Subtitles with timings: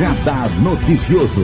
[0.00, 1.42] Radar Noticioso.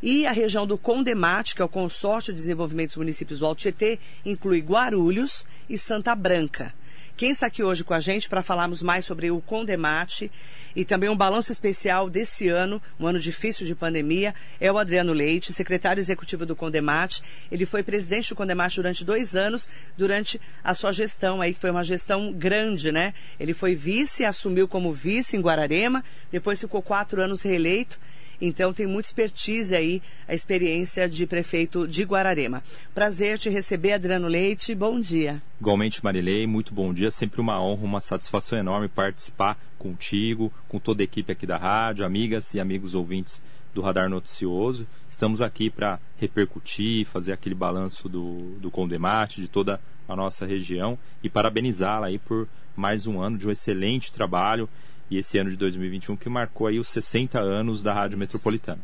[0.00, 3.62] E a região do Condemate, que é o Consórcio de Desenvolvimento dos Municípios do Alto
[3.62, 6.72] Tietê, inclui Guarulhos e Santa Branca.
[7.16, 10.30] Quem está aqui hoje com a gente para falarmos mais sobre o Condemate
[10.74, 15.14] e também um balanço especial desse ano, um ano difícil de pandemia, é o Adriano
[15.14, 17.22] Leite, secretário executivo do Condemate.
[17.50, 21.70] Ele foi presidente do Condemate durante dois anos, durante a sua gestão aí, que foi
[21.70, 23.14] uma gestão grande, né?
[23.40, 27.98] Ele foi vice, assumiu como vice em Guararema, depois ficou quatro anos reeleito
[28.40, 32.62] então tem muita expertise aí, a experiência de prefeito de Guararema.
[32.94, 34.74] Prazer te receber, Adriano Leite.
[34.74, 35.42] Bom dia.
[35.60, 37.10] Igualmente, Marilei, muito bom dia.
[37.10, 42.04] Sempre uma honra, uma satisfação enorme participar contigo, com toda a equipe aqui da rádio,
[42.04, 43.40] amigas e amigos ouvintes
[43.74, 44.86] do Radar Noticioso.
[45.08, 50.98] Estamos aqui para repercutir, fazer aquele balanço do, do Condemate, de toda a nossa região
[51.22, 54.68] e parabenizá-la aí por mais um ano de um excelente trabalho
[55.10, 58.80] e esse ano de 2021 que marcou aí os 60 anos da Rádio Metropolitana.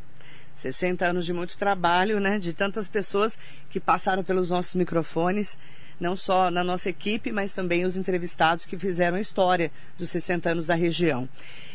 [0.57, 2.39] 60 anos de muito trabalho, né?
[2.39, 3.37] De tantas pessoas
[3.69, 5.59] que passaram pelos nossos microfones,
[5.99, 10.51] não só na nossa equipe, mas também os entrevistados que fizeram a história dos 60
[10.51, 11.29] anos da região.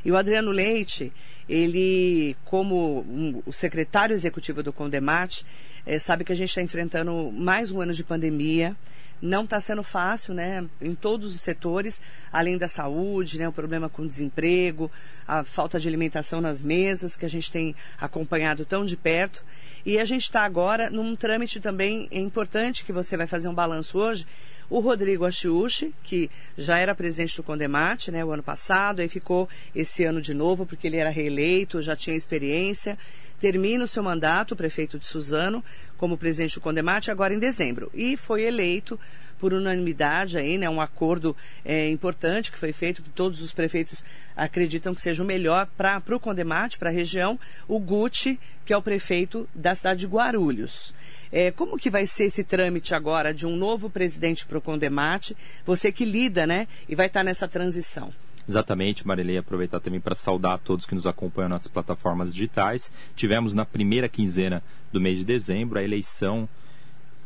[0.06, 1.12] E o Adriano Leite,
[1.50, 5.46] ele, como um, o secretário executivo do Condemate,
[5.86, 8.76] é, sabe que a gente está enfrentando mais um ano de pandemia.
[9.22, 10.66] Não está sendo fácil, né?
[10.82, 12.00] Em todos os setores,
[12.32, 13.48] além da saúde, né?
[13.48, 14.92] O problema com o desemprego,
[15.28, 19.44] a falta de alimentação nas mesas, que a gente tem acompanhado tão de perto.
[19.86, 23.54] E a gente está agora num trâmite também é importante que você vai fazer um
[23.54, 24.28] balanço hoje.
[24.70, 29.48] O Rodrigo Achiuchi, que já era presidente do Condemate, né, o ano passado, aí ficou
[29.74, 32.98] esse ano de novo, porque ele era reeleito, já tinha experiência
[33.40, 35.64] termina o seu mandato, prefeito de Suzano,
[35.98, 37.92] como presidente do Condemate, agora em dezembro.
[37.94, 39.00] E foi eleito
[39.40, 44.04] por unanimidade aí, né, um acordo é, importante que foi feito, que todos os prefeitos
[44.36, 48.78] acreditam que seja o melhor para o Condemate, para a região, o Gucci, que é
[48.78, 50.94] o prefeito da cidade de Guarulhos.
[51.32, 55.36] É, como que vai ser esse trâmite agora de um novo presidente para o Condemate?
[55.66, 58.14] Você que lida, né, e vai estar tá nessa transição.
[58.48, 62.90] Exatamente, Marilei, aproveitar também para saudar todos que nos acompanham nas plataformas digitais.
[63.14, 66.48] Tivemos na primeira quinzena do mês de dezembro a eleição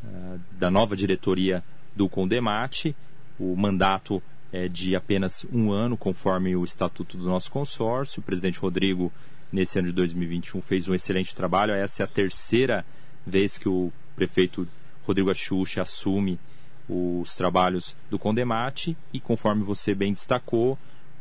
[0.04, 1.64] uh, da nova diretoria
[1.96, 2.96] do Condemate.
[3.40, 8.20] O mandato é de apenas um ano, conforme o estatuto do nosso consórcio.
[8.20, 9.14] O presidente Rodrigo,
[9.52, 11.74] nesse ano de 2021, fez um excelente trabalho.
[11.74, 12.84] Essa é a terceira
[13.26, 14.68] vez que o prefeito
[15.06, 16.40] Rodrigo Axuxa assume
[16.88, 20.78] os trabalhos do Condemate e, conforme você bem destacou,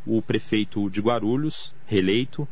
[0.06, 2.48] o prefeito de Guarulhos, reeleito,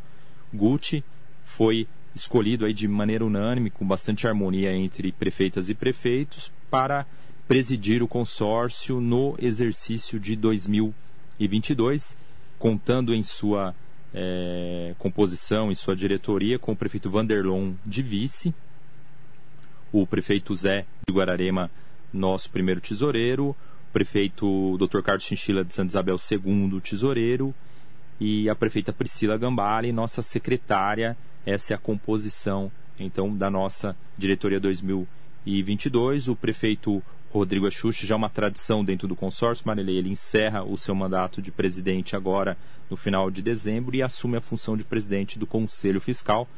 [0.52, 1.02] Gucci,
[1.44, 7.06] foi escolhido aí de maneira unânime, com bastante harmonia entre prefeitas e prefeitos, para
[7.46, 12.16] presidir o consórcio no exercício de 2022,
[12.58, 13.74] contando em sua
[14.12, 18.54] é, composição, em sua diretoria, com o prefeito Vanderlon de vice,
[19.92, 21.70] o prefeito Zé de Guararema,
[22.12, 23.56] nosso primeiro tesoureiro,
[23.92, 25.00] prefeito Dr.
[25.02, 27.54] Carlos Chinchila de Santa Isabel II, tesoureiro,
[28.20, 31.16] e a prefeita Priscila Gambale, nossa secretária.
[31.46, 36.28] Essa é a composição, então, da nossa diretoria 2022.
[36.28, 39.96] O prefeito Rodrigo Axuxa já é uma tradição dentro do consórcio Marilei.
[39.96, 42.56] Ele encerra o seu mandato de presidente agora
[42.90, 46.48] no final de dezembro e assume a função de presidente do Conselho Fiscal,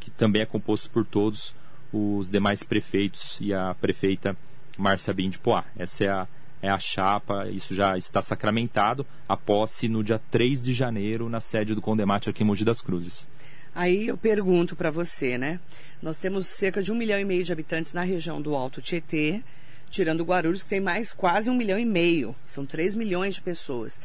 [0.00, 1.54] que também é composto por todos
[1.94, 4.36] os demais prefeitos e a prefeita
[4.76, 5.64] Márcia Bim de Poá.
[5.76, 6.26] Essa é a
[6.64, 11.38] é a chapa, isso já está sacramentado, a posse no dia 3 de janeiro na
[11.38, 13.28] sede do Condemate aqui em Mogi das Cruzes.
[13.74, 15.60] Aí eu pergunto para você, né?
[16.00, 19.42] Nós temos cerca de um milhão e meio de habitantes na região do Alto Tietê,
[19.90, 22.34] tirando Guarulhos, que tem mais quase um milhão e meio.
[22.46, 24.00] São 3 milhões de pessoas.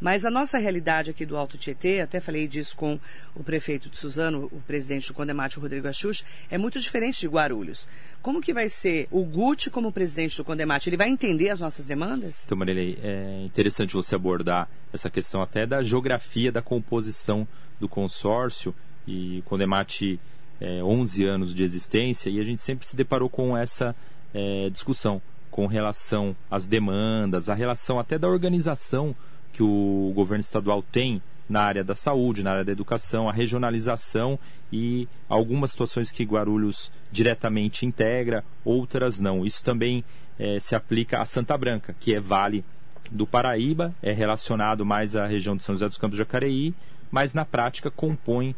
[0.00, 2.98] Mas a nossa realidade aqui do Alto Tietê, até falei disso com
[3.34, 7.88] o prefeito de Suzano, o presidente do Condemate, Rodrigo Axux, é muito diferente de Guarulhos.
[8.20, 10.88] Como que vai ser o Guti como presidente do Condemate?
[10.88, 12.44] Ele vai entender as nossas demandas?
[12.44, 17.46] Então, Marilei, é interessante você abordar essa questão até da geografia da composição
[17.78, 18.74] do consórcio
[19.06, 20.18] e Condemate
[20.60, 23.94] é, 11 anos de existência e a gente sempre se deparou com essa
[24.32, 25.20] é, discussão
[25.50, 29.14] com relação às demandas, a relação até da organização
[29.54, 34.38] que o governo estadual tem na área da saúde, na área da educação, a regionalização
[34.72, 39.46] e algumas situações que Guarulhos diretamente integra, outras não.
[39.46, 40.04] Isso também
[40.38, 42.64] é, se aplica a Santa Branca, que é vale
[43.10, 46.74] do Paraíba, é relacionado mais à região de São José dos Campos de Jacareí,
[47.10, 48.56] mas na prática compõe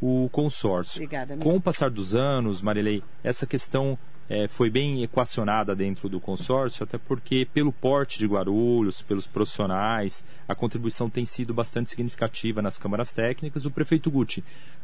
[0.00, 1.02] o consórcio.
[1.02, 6.20] Obrigada, Com o passar dos anos, Marilei, essa questão é, foi bem equacionada dentro do
[6.20, 12.60] consórcio, até porque, pelo porte de Guarulhos, pelos profissionais, a contribuição tem sido bastante significativa
[12.60, 13.66] nas câmaras técnicas.
[13.66, 14.42] O prefeito Guti,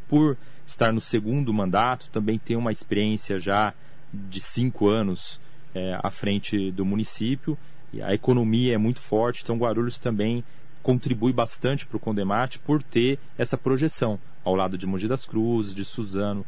[0.09, 0.37] por
[0.67, 3.75] estar no segundo mandato, também tem uma experiência já
[4.13, 5.41] de cinco anos
[5.75, 7.59] é, à frente do município.
[7.93, 10.45] E a economia é muito forte, então Guarulhos também
[10.83, 15.75] contribui bastante para o Condemate por ter essa projeção ao lado de Mogi das Cruzes,
[15.75, 16.45] de Suzano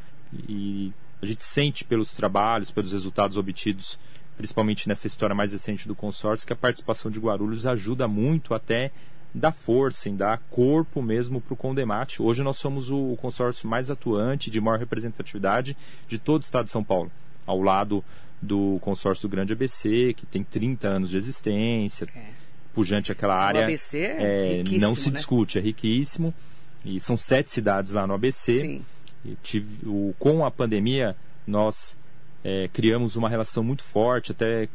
[0.49, 0.93] e
[1.24, 3.98] a gente sente pelos trabalhos, pelos resultados obtidos,
[4.36, 8.90] principalmente nessa história mais recente do consórcio, que a participação de Guarulhos ajuda muito até
[9.34, 12.22] dar força, em dar corpo mesmo para o Condemate.
[12.22, 15.76] Hoje nós somos o consórcio mais atuante, de maior representatividade
[16.06, 17.10] de todo o estado de São Paulo,
[17.44, 18.04] ao lado
[18.40, 22.26] do consórcio do Grande ABC, que tem 30 anos de existência, é.
[22.72, 23.62] pujante aquela área.
[23.62, 25.16] O ABC é, é não se né?
[25.16, 26.32] discute, é riquíssimo.
[26.84, 28.60] E são sete cidades lá no ABC.
[28.60, 28.84] Sim.
[29.42, 31.16] Tive, o, com a pandemia,
[31.46, 31.96] nós
[32.42, 34.68] é, criamos uma relação muito forte, até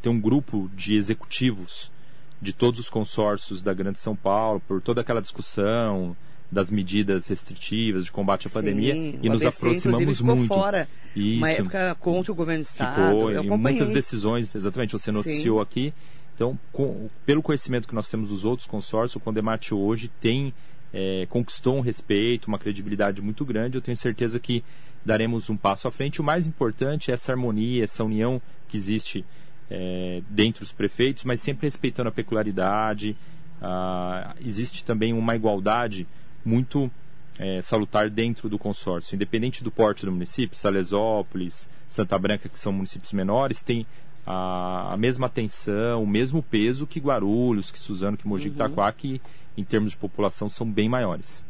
[0.00, 1.90] tem um grupo de executivos
[2.40, 6.16] de todos os consórcios da Grande São Paulo, por toda aquela discussão
[6.50, 10.48] das medidas restritivas de combate à Sim, pandemia e nos ABC, aproximamos ficou muito.
[10.48, 11.38] fora Isso.
[11.38, 13.42] uma época contra o governo do estado.
[13.42, 15.62] Ficou, muitas decisões, exatamente, você noticiou Sim.
[15.62, 15.94] aqui.
[16.34, 20.52] Então, com, pelo conhecimento que nós temos dos outros consórcios, o Condemate hoje tem
[20.92, 23.76] é, conquistou um respeito, uma credibilidade muito grande.
[23.76, 24.62] Eu tenho certeza que
[25.04, 26.20] daremos um passo à frente.
[26.20, 29.24] O mais importante é essa harmonia, essa união que existe
[29.70, 33.16] é, dentre os prefeitos, mas sempre respeitando a peculiaridade.
[33.60, 36.06] Ah, existe também uma igualdade
[36.44, 36.90] muito
[37.38, 42.72] é, salutar dentro do consórcio, independente do porte do município, Salesópolis, Santa Branca, que são
[42.72, 43.86] municípios menores, tem
[44.26, 48.54] a, a mesma atenção, o mesmo peso que Guarulhos, que Suzano, que Mogi, uhum.
[48.54, 49.20] Itaquá, que
[49.56, 51.42] em termos de população são bem maiores.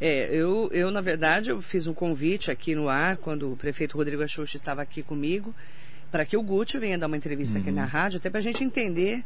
[0.00, 3.96] É, eu, eu, na verdade, eu fiz um convite aqui no ar, quando o prefeito
[3.96, 5.54] Rodrigo Axuxa estava aqui comigo,
[6.10, 7.62] para que o Guti venha dar uma entrevista uhum.
[7.62, 7.88] aqui na uhum.
[7.88, 9.24] rádio, até para a gente entender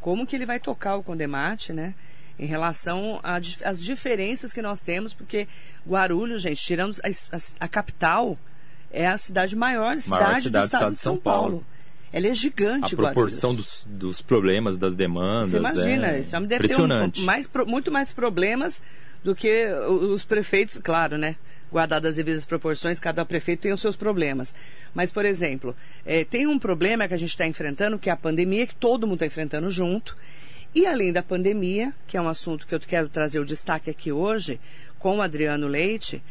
[0.00, 1.94] como que ele vai tocar o Condemate, né?
[2.38, 5.46] Em relação às diferenças que nós temos, porque
[5.86, 8.38] Guarulhos, gente, tirando a, a, a capital,
[8.90, 11.50] é a cidade maior cidade, maior cidade do estado, de São, São Paulo.
[11.50, 11.66] Paulo.
[12.12, 15.50] Ela é gigante, A proporção dos, dos, problemas, das demandas.
[15.50, 17.14] Você imagina, é isso deve impressionante.
[17.16, 18.82] ter um, mais, muito mais problemas
[19.22, 21.36] do que os prefeitos, claro, né?
[21.70, 24.52] Guardadas as devidas proporções, cada prefeito tem os seus problemas.
[24.92, 28.16] Mas, por exemplo, é, tem um problema que a gente está enfrentando, que é a
[28.16, 30.16] pandemia, que todo mundo está enfrentando junto.
[30.74, 34.10] E além da pandemia, que é um assunto que eu quero trazer o destaque aqui
[34.10, 34.58] hoje,
[34.98, 36.22] com o Adriano Leite,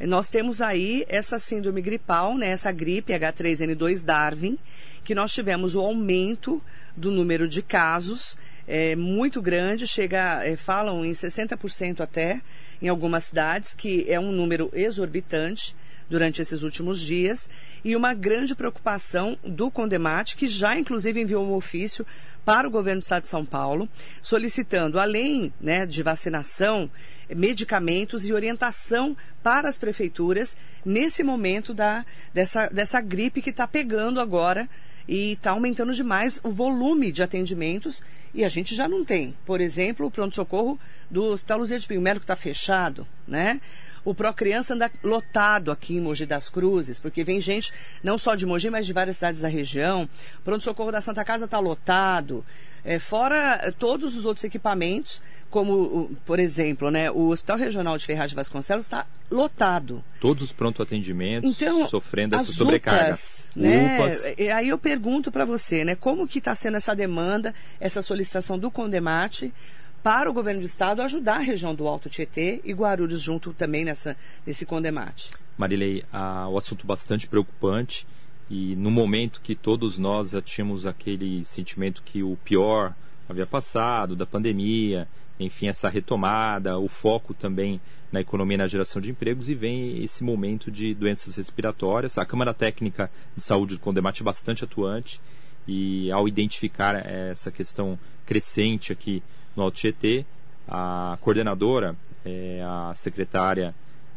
[0.00, 4.58] nós temos aí essa síndrome gripal, né, essa gripe H3N2 Darwin,
[5.04, 6.62] que nós tivemos o aumento
[6.96, 8.36] do número de casos
[8.66, 12.40] é, muito grande, chega, é, falam em 60% até,
[12.80, 15.76] em algumas cidades, que é um número exorbitante
[16.08, 17.48] durante esses últimos dias
[17.84, 22.06] e uma grande preocupação do Condemate, que já inclusive enviou um ofício
[22.44, 23.88] para o governo do estado de São Paulo,
[24.22, 26.90] solicitando, além né, de vacinação,
[27.28, 34.20] medicamentos e orientação para as prefeituras nesse momento da, dessa, dessa gripe que está pegando
[34.20, 34.68] agora
[35.06, 39.36] e está aumentando demais o volume de atendimentos e a gente já não tem.
[39.44, 40.78] Por exemplo, o pronto-socorro
[41.10, 43.60] do Hospital Luzia de Pinho está fechado, né?
[44.04, 47.72] O Procriança anda lotado aqui em Mogi das Cruzes, porque vem gente
[48.02, 50.08] não só de Mogi, mas de várias cidades da região.
[50.38, 52.44] O pronto-socorro da Santa Casa está lotado.
[52.84, 55.22] É, fora todos os outros equipamentos,
[55.54, 60.02] como, por exemplo, né, o Hospital Regional de Ferraz de Vasconcelos está lotado.
[60.18, 63.04] Todos os pronto-atendimentos então, sofrendo essa sobrecarga.
[63.10, 64.24] UPAs, né, UPAs.
[64.52, 68.68] Aí eu pergunto para você, né, como que está sendo essa demanda, essa solicitação do
[68.68, 69.54] Condemate
[70.02, 73.84] para o governo do estado ajudar a região do Alto Tietê e Guarulhos junto também
[73.84, 75.30] nessa, nesse condemate.
[75.56, 78.04] Marilei, ah, o assunto bastante preocupante
[78.50, 82.92] e no momento que todos nós já tínhamos aquele sentimento que o pior
[83.28, 85.06] havia passado, da pandemia,
[85.38, 87.80] enfim, essa retomada, o foco também
[88.12, 92.16] na economia e na geração de empregos, e vem esse momento de doenças respiratórias.
[92.18, 95.20] A Câmara Técnica de Saúde do Condemate é bastante atuante,
[95.66, 99.22] e ao identificar essa questão crescente aqui
[99.56, 100.24] no Alto Tietê.
[100.66, 103.74] A coordenadora é a secretária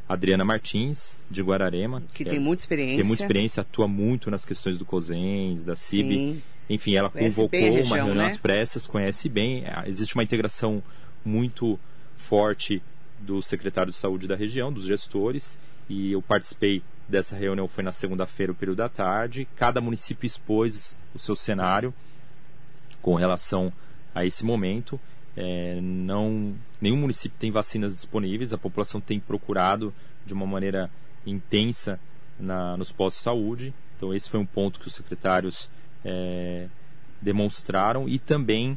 [0.07, 2.01] Adriana Martins, de Guararema.
[2.13, 2.95] Que, que tem é, muita experiência.
[2.95, 6.15] Tem muita experiência, atua muito nas questões do COSENS, da CIB.
[6.15, 6.41] Sim.
[6.69, 8.25] Enfim, ela convocou região, uma reunião né?
[8.27, 9.63] às pressas, conhece bem.
[9.85, 10.81] Existe uma integração
[11.23, 11.79] muito
[12.15, 12.81] forte
[13.19, 15.57] do secretário de saúde da região, dos gestores,
[15.89, 19.47] e eu participei dessa reunião, foi na segunda-feira, o período da tarde.
[19.55, 21.93] Cada município expôs o seu cenário
[23.01, 23.71] com relação
[24.13, 24.99] a esse momento
[25.37, 29.93] é, não, nenhum município tem vacinas disponíveis, a população tem procurado
[30.25, 30.89] de uma maneira
[31.27, 31.99] intensa
[32.39, 33.73] na, nos postos de saúde.
[33.95, 35.69] Então esse foi um ponto que os secretários
[36.03, 36.67] é,
[37.21, 38.75] demonstraram e também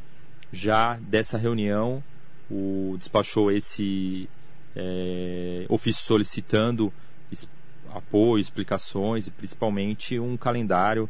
[0.53, 2.03] já dessa reunião
[2.51, 4.29] o despachou esse
[4.75, 6.91] é, ofício solicitando
[7.93, 11.09] apoio, explicações e principalmente um calendário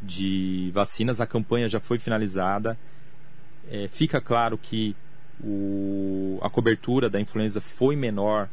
[0.00, 1.20] de vacinas.
[1.20, 2.78] A campanha já foi finalizada.
[3.70, 4.94] É, fica claro que
[5.42, 8.48] o, a cobertura da influenza foi menor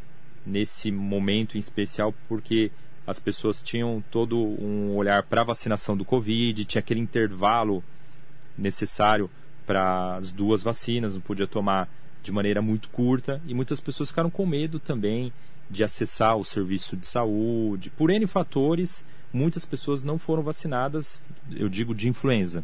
[0.45, 2.71] nesse momento em especial porque
[3.05, 7.83] as pessoas tinham todo um olhar para a vacinação do Covid, tinha aquele intervalo
[8.57, 9.29] necessário
[9.65, 11.89] para as duas vacinas, não podia tomar
[12.21, 15.31] de maneira muito curta e muitas pessoas ficaram com medo também
[15.69, 17.89] de acessar o serviço de saúde.
[17.89, 22.63] Por N fatores, muitas pessoas não foram vacinadas, eu digo de influenza.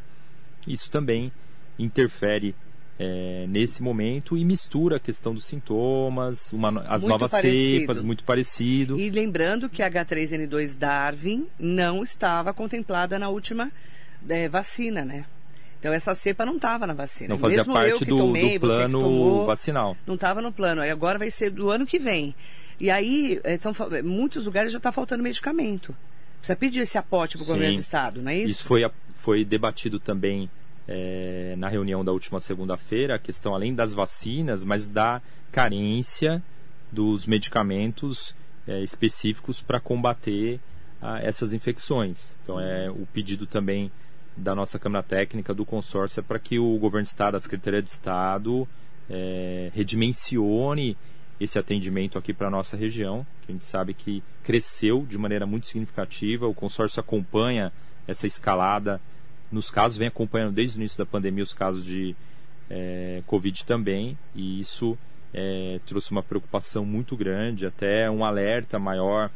[0.67, 1.31] Isso também
[1.79, 2.53] interfere
[2.99, 7.79] é, nesse momento e mistura a questão dos sintomas, uma, as muito novas parecido.
[7.79, 8.99] cepas, muito parecido.
[8.99, 13.71] E lembrando que a H3N2 Darwin não estava contemplada na última
[14.27, 15.25] é, vacina, né?
[15.79, 17.29] Então essa cepa não estava na vacina.
[17.29, 19.95] Não fazia Mesmo parte do, tomei, do, plano tomou, vacinal.
[20.05, 20.81] Não estava no plano.
[20.81, 22.35] Aí agora vai ser do ano que vem.
[22.79, 23.71] E aí, então,
[24.03, 25.95] muitos lugares já está faltando medicamento.
[26.37, 28.51] Precisa pedir esse aporte para o governo do estado, não é isso?
[28.51, 30.49] Isso foi, foi debatido também
[30.87, 36.41] é, na reunião da última segunda-feira, a questão além das vacinas, mas da carência
[36.91, 38.35] dos medicamentos
[38.67, 40.59] é, específicos para combater
[41.01, 42.35] a, essas infecções.
[42.43, 43.91] Então, é o pedido também
[44.37, 47.81] da nossa Câmara Técnica, do consórcio, é para que o governo do Estado, a Secretaria
[47.81, 48.67] de Estado,
[49.09, 50.95] é, redimensione
[51.39, 55.45] esse atendimento aqui para a nossa região, que a gente sabe que cresceu de maneira
[55.45, 56.47] muito significativa.
[56.47, 57.71] O consórcio acompanha
[58.07, 59.01] essa escalada
[59.51, 62.15] nos casos, vem acompanhando desde o início da pandemia os casos de
[62.69, 64.97] é, Covid também, e isso
[65.33, 69.31] é, trouxe uma preocupação muito grande, até um alerta maior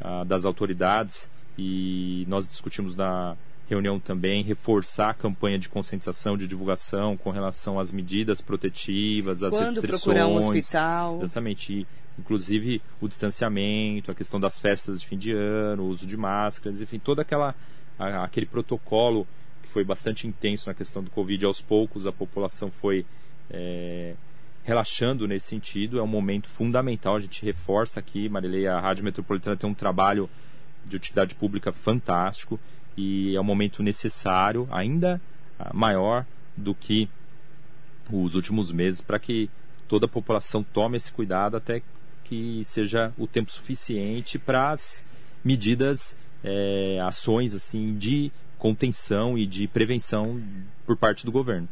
[0.00, 3.36] ah, das autoridades, e nós discutimos na
[3.68, 9.50] reunião também reforçar a campanha de conscientização, de divulgação com relação às medidas protetivas, às
[9.50, 10.02] Quando restrições.
[10.02, 11.18] procurar um hospital.
[11.18, 11.72] Exatamente.
[11.72, 11.86] E,
[12.18, 16.80] inclusive o distanciamento, a questão das festas de fim de ano, o uso de máscaras,
[16.80, 17.54] enfim, todo aquela,
[17.98, 19.26] aquele protocolo
[19.62, 21.44] que foi bastante intenso na questão do Covid.
[21.44, 23.04] Aos poucos a população foi
[23.50, 24.14] é,
[24.64, 25.98] relaxando nesse sentido.
[25.98, 27.16] É um momento fundamental.
[27.16, 30.28] A gente reforça aqui, Marilei, a Rádio Metropolitana tem um trabalho
[30.86, 32.58] de utilidade pública fantástico
[32.98, 35.20] e é um momento necessário, ainda
[35.56, 36.26] ah, maior
[36.56, 37.08] do que
[38.10, 39.48] os últimos meses, para que
[39.86, 41.80] toda a população tome esse cuidado até
[42.24, 45.04] que seja o tempo suficiente para as
[45.44, 50.42] medidas, é, ações assim de contenção e de prevenção
[50.84, 51.68] por parte do governo.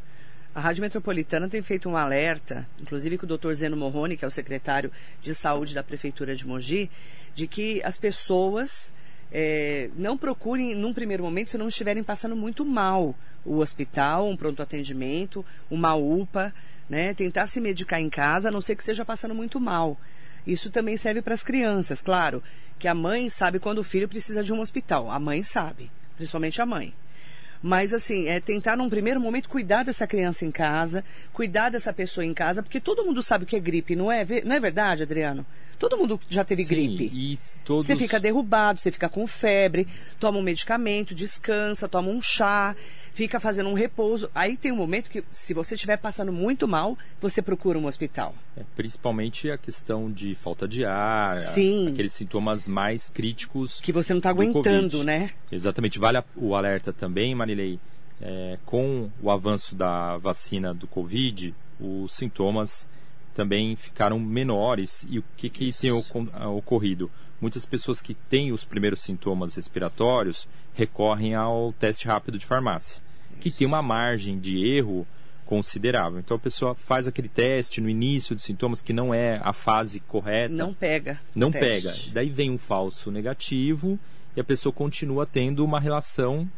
[0.54, 3.52] A Rádio Metropolitana tem feito um alerta, inclusive com o Dr.
[3.52, 6.88] Zeno Morrone, que é o secretário de saúde da Prefeitura de Mogi,
[7.35, 8.92] de que as pessoas
[9.33, 13.14] é, não procurem, num primeiro momento, se não estiverem passando muito mal,
[13.45, 16.52] o hospital, um pronto atendimento, uma UPA,
[16.88, 17.14] né?
[17.14, 19.99] Tentar se medicar em casa, a não ser que esteja passando muito mal.
[20.47, 22.42] Isso também serve para as crianças, claro,
[22.78, 25.11] que a mãe sabe quando o filho precisa de um hospital.
[25.11, 26.95] A mãe sabe, principalmente a mãe.
[27.66, 32.25] Mas, assim, é tentar, num primeiro momento, cuidar dessa criança em casa, cuidar dessa pessoa
[32.25, 34.25] em casa, porque todo mundo sabe o que é gripe, não é?
[34.44, 35.44] Não é verdade, Adriano?
[35.78, 37.38] Todo mundo já teve Sim, gripe.
[37.64, 37.87] Todos...
[37.87, 39.87] Você fica derrubado, você fica com febre,
[40.18, 42.75] toma um medicamento, descansa, toma um chá,
[43.12, 44.30] fica fazendo um repouso.
[44.35, 48.35] Aí tem um momento que, se você estiver passando muito mal, você procura um hospital.
[48.56, 51.88] É, principalmente a questão de falta de ar, Sim.
[51.88, 53.78] aqueles sintomas mais críticos.
[53.80, 55.30] Que você não está aguentando, né?
[55.52, 55.99] Exatamente.
[55.99, 57.35] Vale o alerta também,
[58.20, 62.86] É, com o avanço da vacina do Covid, os sintomas
[63.34, 65.06] também ficaram menores.
[65.08, 65.90] E o que, que tem
[66.32, 67.10] ah, ocorrido?
[67.40, 73.02] Muitas pessoas que têm os primeiros sintomas respiratórios recorrem ao teste rápido de farmácia,
[73.38, 75.06] que tem uma margem de erro
[75.44, 76.18] considerável.
[76.18, 80.00] Então a pessoa faz aquele teste no início dos sintomas que não é a fase
[80.00, 80.54] correta.
[80.54, 81.20] Não pega.
[81.34, 81.92] Não pega.
[82.12, 83.98] Daí vem um falso negativo
[84.34, 86.50] e a pessoa continua tendo uma relação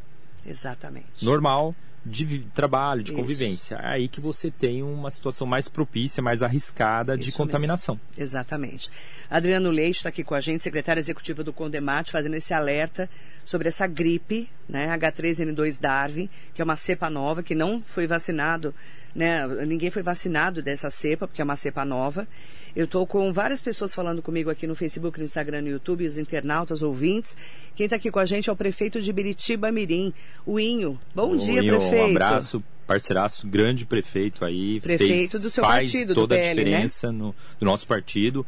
[0.46, 1.24] Exatamente.
[1.24, 3.20] normal de trabalho, de Isso.
[3.20, 3.74] convivência.
[3.76, 7.96] É aí que você tem uma situação mais propícia, mais arriscada de Isso contaminação.
[7.96, 8.22] Mesmo.
[8.22, 8.90] Exatamente.
[9.30, 13.10] Adriano Leite está aqui com a gente, secretário executivo do Condemate, fazendo esse alerta
[13.44, 18.74] sobre essa gripe, né, H3N2 Darwin, que é uma cepa nova, que não foi vacinado,
[19.14, 22.26] né, ninguém foi vacinado dessa cepa, porque é uma cepa nova.
[22.76, 26.18] Eu estou com várias pessoas falando comigo aqui no Facebook, no Instagram, no YouTube, os
[26.18, 27.36] internautas, ouvintes.
[27.74, 30.12] Quem está aqui com a gente é o prefeito de Biritiba Mirim,
[30.46, 30.98] o Inho.
[31.14, 32.04] Bom o dia, Inho, prefeito.
[32.06, 34.80] Um abraço, parceiraço, grande prefeito aí.
[34.80, 37.18] Prefeito fez, do seu faz partido, toda do a PL, diferença né?
[37.18, 38.46] no, no nosso partido.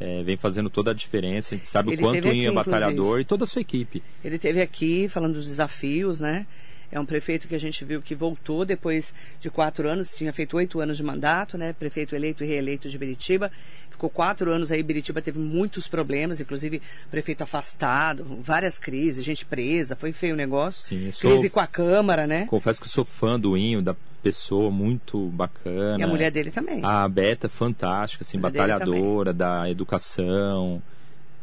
[0.00, 1.54] é, vem fazendo toda a diferença.
[1.54, 3.20] A gente sabe Ele o quanto o Inho é batalhador inclusive.
[3.20, 4.02] e toda a sua equipe.
[4.24, 6.46] Ele teve aqui falando dos desafios, né?
[6.92, 10.56] É um prefeito que a gente viu que voltou depois de quatro anos, tinha feito
[10.56, 11.72] oito anos de mandato, né?
[11.72, 13.50] Prefeito eleito e reeleito de Biritiba.
[13.90, 16.80] Ficou quatro anos aí, Biritiba teve muitos problemas, inclusive
[17.10, 20.82] prefeito afastado, várias crises, gente presa, foi feio o negócio.
[20.82, 22.46] Sim, sou- Crise com a Câmara, né?
[22.46, 25.98] Confesso que sou fã do Inho, da pessoa muito bacana.
[25.98, 26.80] E a mulher dele também.
[26.82, 30.82] A Beta, fantástica, assim, batalhadora da educação,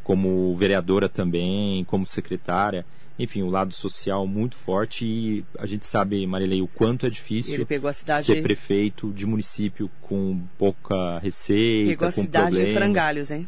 [0.04, 2.86] como vereadora também, como secretária.
[3.20, 7.66] Enfim, o lado social muito forte e a gente sabe, Marilei, o quanto é difícil
[7.94, 12.74] cidade, ser prefeito de município com pouca receita, pegou a com cidade em problemas.
[12.74, 13.48] frangalhos, hein?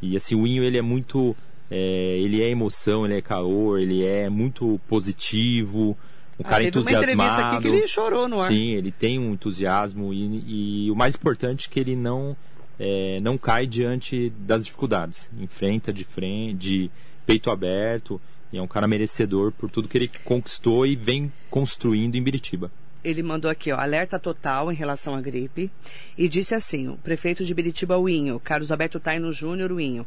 [0.00, 1.36] E assim, o Inho, ele é muito...
[1.70, 5.96] é, ele é emoção, ele é calor, ele é muito positivo,
[6.38, 7.56] um cara Ah, uma entrevista entusiasmado.
[7.56, 8.48] aqui que ele chorou no ar.
[8.50, 12.34] Sim, ele tem um entusiasmo e, e o mais importante é que ele não
[12.78, 16.90] é, não cai diante das dificuldades, enfrenta de frente, de
[17.26, 18.18] peito aberto
[18.52, 22.70] e é um cara merecedor por tudo que ele conquistou e vem construindo em Biritiba.
[23.02, 25.70] ele mandou aqui, ó, alerta total em relação à gripe.
[26.18, 30.06] E disse assim: o prefeito de Biritiba, Winho, Carlos Alberto Taino Júnior, Winho.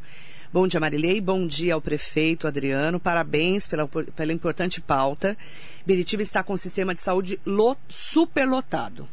[0.51, 1.19] Bom dia, Marilei.
[1.19, 2.99] Bom dia ao prefeito Adriano.
[2.99, 5.35] Parabéns pela, pela importante pauta.
[5.83, 9.09] Biritiba está com o sistema de saúde lo, superlotado.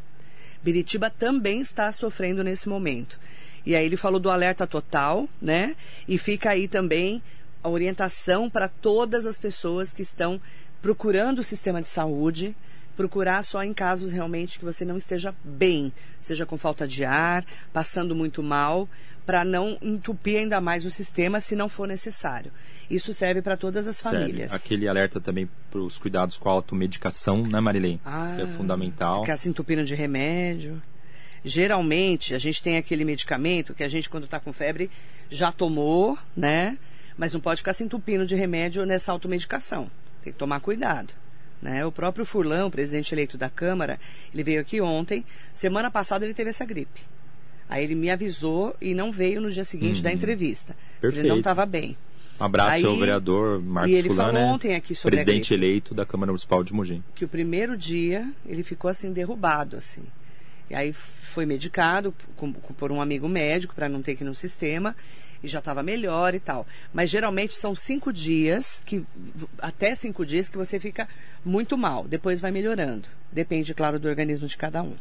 [0.62, 3.18] Biritiba também está sofrendo nesse momento.
[3.64, 5.74] E aí ele falou do alerta total, né?
[6.06, 7.22] E fica aí também
[7.62, 10.40] a orientação para todas as pessoas que estão
[10.80, 12.56] procurando o sistema de saúde,
[12.96, 17.44] procurar só em casos realmente que você não esteja bem, seja com falta de ar,
[17.72, 18.88] passando muito mal,
[19.24, 22.50] para não entupir ainda mais o sistema se não for necessário.
[22.90, 24.20] Isso serve para todas as Sério.
[24.20, 24.52] famílias.
[24.52, 28.00] Aquele alerta também para os cuidados com a automedicação, né, Marilene?
[28.04, 29.20] Ah, que é fundamental.
[29.20, 30.82] Ficar se entupindo de remédio.
[31.44, 34.90] Geralmente, a gente tem aquele medicamento que a gente, quando está com febre,
[35.30, 36.76] já tomou, né?
[37.20, 39.90] Mas não pode ficar se entupindo de remédio nessa automedicação.
[40.24, 41.12] Tem que tomar cuidado.
[41.60, 41.84] Né?
[41.84, 44.00] O próprio Furlão, presidente eleito da Câmara,
[44.32, 45.22] ele veio aqui ontem.
[45.52, 47.02] Semana passada ele teve essa gripe.
[47.68, 50.02] Aí ele me avisou e não veio no dia seguinte Uhum.
[50.04, 50.74] da entrevista.
[50.98, 51.20] Perfeito.
[51.22, 51.94] Ele não estava bem.
[52.40, 54.54] Um abraço Aí- ao vereador Marcos e ele Fulano, falou né?
[54.54, 57.02] ontem aqui sobre presidente eleito da Câmara Municipal de Mogi.
[57.14, 60.00] que o primeiro dia ele ficou assim derrubado assim.
[60.70, 62.14] E aí foi medicado
[62.78, 64.96] por um amigo médico para não ter que ir no sistema
[65.42, 66.66] e já estava melhor e tal.
[66.92, 69.04] Mas geralmente são cinco dias que
[69.58, 71.08] até cinco dias que você fica
[71.44, 72.06] muito mal.
[72.06, 73.08] Depois vai melhorando.
[73.32, 74.94] Depende, claro, do organismo de cada um.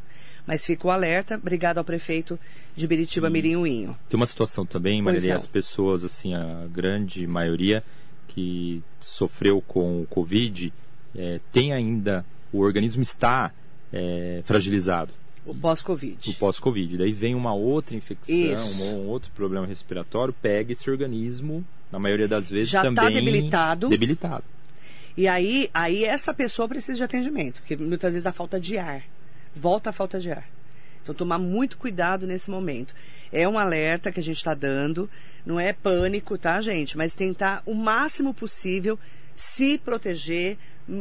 [0.45, 1.35] Mas fica o alerta.
[1.35, 2.39] Obrigado ao prefeito
[2.75, 3.97] de Biritiba, Mirim Uinho.
[4.09, 5.35] Tem uma situação também, Maria, não.
[5.35, 7.83] as pessoas, assim, a grande maioria
[8.27, 10.71] que sofreu com o Covid,
[11.15, 13.51] eh, tem ainda, o organismo está
[13.91, 15.11] eh, fragilizado,
[15.45, 16.29] O pós-Covid.
[16.29, 16.97] o pós-Covid.
[16.97, 18.83] Daí vem uma outra infecção, Isso.
[18.83, 23.13] um outro problema respiratório, pega esse organismo, na maioria das vezes Já tá também...
[23.15, 23.89] debilitado.
[23.89, 24.43] Debilitado.
[25.17, 29.03] E aí, aí essa pessoa precisa de atendimento, porque muitas vezes dá falta de ar.
[29.55, 30.47] Volta a falta de ar.
[31.01, 32.93] Então, tomar muito cuidado nesse momento.
[33.31, 35.09] É um alerta que a gente está dando,
[35.45, 36.97] não é pânico, tá, gente?
[36.97, 38.99] Mas tentar o máximo possível
[39.39, 40.57] se proteger,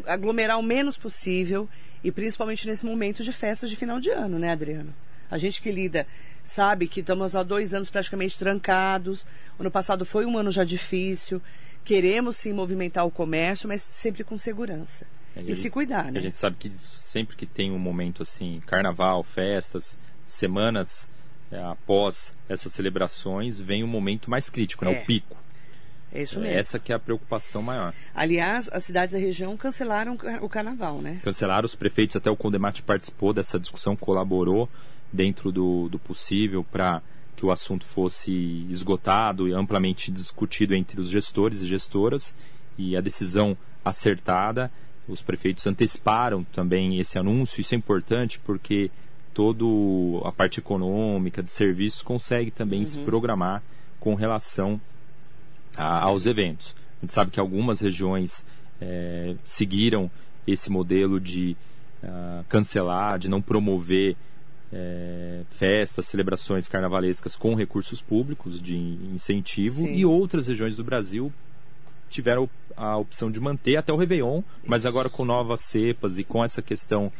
[0.06, 1.68] aglomerar o menos possível
[2.04, 4.94] e principalmente nesse momento de festas de final de ano, né, Adriano?
[5.28, 6.06] A gente que lida
[6.44, 9.26] sabe que estamos há dois anos praticamente trancados.
[9.58, 11.42] Ano passado foi um ano já difícil.
[11.84, 15.04] Queremos sim movimentar o comércio, mas sempre com segurança.
[15.36, 16.20] É, E se cuidar, né?
[16.20, 21.08] A gente sabe que sempre que tem um momento assim, carnaval, festas, semanas
[21.50, 24.94] eh, após essas celebrações, vem um momento mais crítico, né?
[24.94, 25.02] É.
[25.02, 25.36] O pico.
[26.12, 26.56] É isso mesmo.
[26.56, 27.92] Essa que é a preocupação maior.
[28.14, 31.20] Aliás, as cidades da região cancelaram o car- o carnaval, né?
[31.22, 34.68] Cancelaram os prefeitos, até o Condemate participou dessa discussão, colaborou
[35.12, 37.02] dentro do, do possível para
[37.36, 42.34] que o assunto fosse esgotado e amplamente discutido entre os gestores e gestoras
[42.76, 44.70] e a decisão acertada.
[45.06, 48.90] Os prefeitos anteciparam também esse anúncio, isso é importante porque
[49.32, 49.64] toda
[50.26, 53.62] a parte econômica de serviços consegue também se programar
[54.00, 54.80] com relação
[55.76, 56.74] a- aos eventos.
[56.98, 58.44] A gente sabe que algumas regiões
[58.80, 60.10] eh, seguiram
[60.46, 61.56] esse modelo de
[62.02, 64.16] ah, cancelar, de não promover
[64.72, 69.92] eh, festas, celebrações carnavalescas com recursos públicos de incentivo Sim.
[69.94, 71.32] e outras regiões do Brasil
[72.10, 76.42] tiveram a opção de manter até o Réveillon, mas agora com novas cepas e com
[76.44, 77.12] essa questão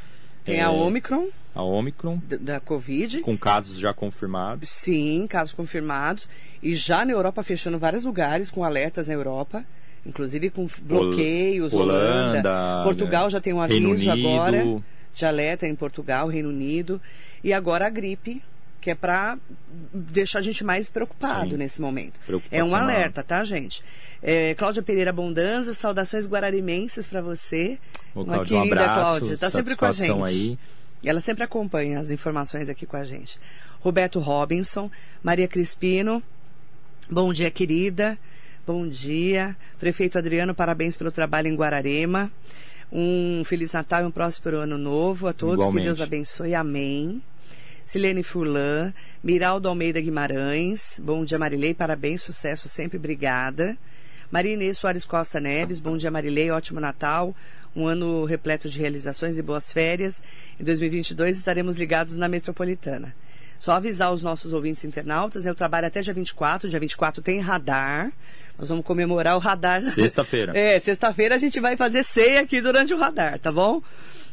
[0.45, 3.21] Tem eh, a Omicron, a Omicron, da Covid.
[3.21, 4.69] com casos já confirmados.
[4.69, 6.29] Sim, casos confirmados.
[6.63, 9.65] E já na Europa fechando vários lugares com alertas na Europa.
[10.07, 12.49] Inclusive com bloqueios, Holanda.
[12.49, 14.65] Holanda, Portugal já tem um aviso agora
[15.13, 17.01] de alerta em Portugal, Reino Unido.
[17.43, 18.43] E agora a gripe,
[18.81, 19.39] que é para
[19.93, 21.57] deixar a gente mais preocupado Sim.
[21.57, 22.21] nesse momento.
[22.51, 23.83] É um alerta, tá, gente?
[24.23, 27.79] É, Cláudia Pereira Bondanza, saudações guararimenses para você.
[28.15, 30.23] Ô, Uma Cláudio, um querida abraço, Cláudia, tá sempre com a gente.
[30.23, 30.59] aí.
[31.05, 33.39] Ela sempre acompanha as informações aqui com a gente.
[33.81, 34.91] Roberto Robinson,
[35.23, 36.23] Maria Crispino,
[37.11, 38.19] bom dia, querida.
[38.67, 39.57] Bom dia.
[39.79, 42.31] Prefeito Adriano, parabéns pelo trabalho em Guararema.
[42.93, 45.55] Um Feliz Natal e um próspero ano novo a todos.
[45.55, 45.79] Igualmente.
[45.79, 46.55] Que Deus abençoe.
[46.55, 47.23] Amém.
[47.89, 48.93] Silene Furlan,
[49.25, 53.79] Miraldo Almeida Guimarães, bom dia Marilei, parabéns, sucesso sempre, obrigada.
[54.31, 57.35] Maria Inês Soares Costa Neves, bom dia Marilei, ótimo Natal,
[57.75, 60.23] um ano repleto de realizações e boas férias.
[60.61, 63.17] Em 2022 estaremos ligados na Metropolitana.
[63.59, 68.13] Só avisar os nossos ouvintes internautas, eu trabalho até dia 24, dia 24 tem radar,
[68.59, 69.81] nós vamos comemorar o radar.
[69.81, 70.53] Sexta-feira.
[70.55, 73.83] É, sexta-feira a gente vai fazer ceia aqui durante o radar, tá bom?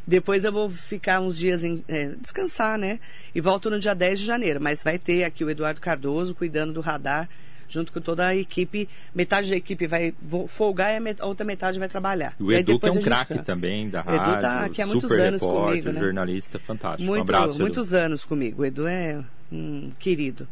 [0.08, 3.00] Depois eu vou ficar uns dias em é, descansar, né?
[3.34, 4.62] E volto no dia 10 de janeiro.
[4.62, 7.28] Mas vai ter aqui o Eduardo Cardoso cuidando do radar,
[7.68, 8.88] junto com toda a equipe.
[9.16, 10.14] Metade da equipe vai
[10.48, 12.36] folgar e a, met- outra metade vai trabalhar.
[12.40, 14.86] E o Edu, que é um craque também da O Edu rádio, tá aqui há
[14.86, 16.00] muitos anos repórter, comigo, né?
[16.00, 17.04] jornalista fantástico.
[17.04, 17.62] Muito, um abraço, Edu.
[17.64, 18.62] muitos anos comigo.
[18.62, 20.48] O Edu é um querido.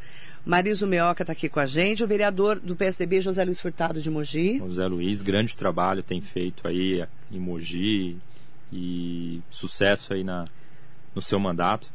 [0.46, 2.04] Mariso Meoca está aqui com a gente.
[2.04, 4.60] O vereador do PSDB, José Luiz Furtado de Mogi.
[4.62, 8.18] O Zé Luiz, grande trabalho tem feito aí em Mogi
[8.72, 10.46] e sucesso aí na,
[11.16, 11.92] no seu mandato.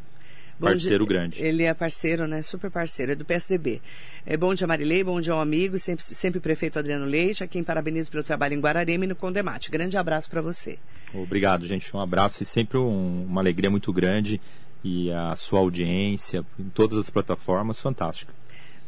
[0.60, 1.40] Bom Parceiro dia- grande.
[1.40, 2.42] Ele é parceiro, né?
[2.42, 3.80] Super parceiro, é do PSDB.
[4.26, 7.62] É, bom dia, Marilei, bom dia ao amigo, sempre, sempre prefeito Adriano Leite, a quem
[7.62, 9.70] parabenizo pelo trabalho em Guararema e no Condemate.
[9.70, 10.76] Grande abraço para você.
[11.14, 11.96] Obrigado, gente.
[11.96, 14.40] Um abraço e sempre um- uma alegria muito grande.
[14.82, 18.32] E a sua audiência em todas as plataformas, fantástica.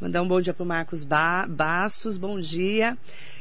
[0.00, 2.96] Mandar um bom dia para o Marcos Ba- Bastos, bom dia.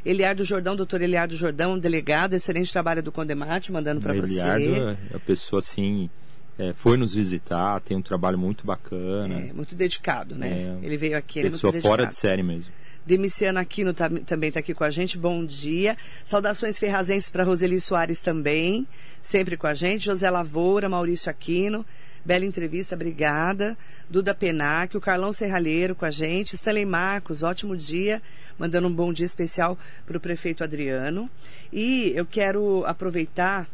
[0.06, 4.98] Eliardo Jordão, doutor Eliardo Jordão, delegado, excelente trabalho do Condemate, mandando para o Eliardo você.
[5.14, 6.10] é a pessoa assim,
[6.58, 9.36] é, foi nos visitar, tem um trabalho muito bacana.
[9.36, 10.78] É, muito dedicado, né?
[10.82, 12.74] É, ele veio aqui, ele é pessoa fora de série mesmo.
[13.06, 15.18] Demiciano Aquino tam- também está aqui com a gente.
[15.18, 15.98] Bom dia.
[16.26, 18.86] Saudações ferrazenses para Roseli Soares também,
[19.22, 20.06] sempre com a gente.
[20.06, 21.86] José Lavoura, Maurício Aquino.
[22.30, 23.76] Bela entrevista, obrigada.
[24.08, 26.54] Duda Penac, o Carlão Serralheiro com a gente.
[26.54, 28.22] Stanley Marcos, ótimo dia.
[28.56, 31.28] Mandando um bom dia especial para o prefeito Adriano.
[31.74, 33.68] E eu quero aproveitar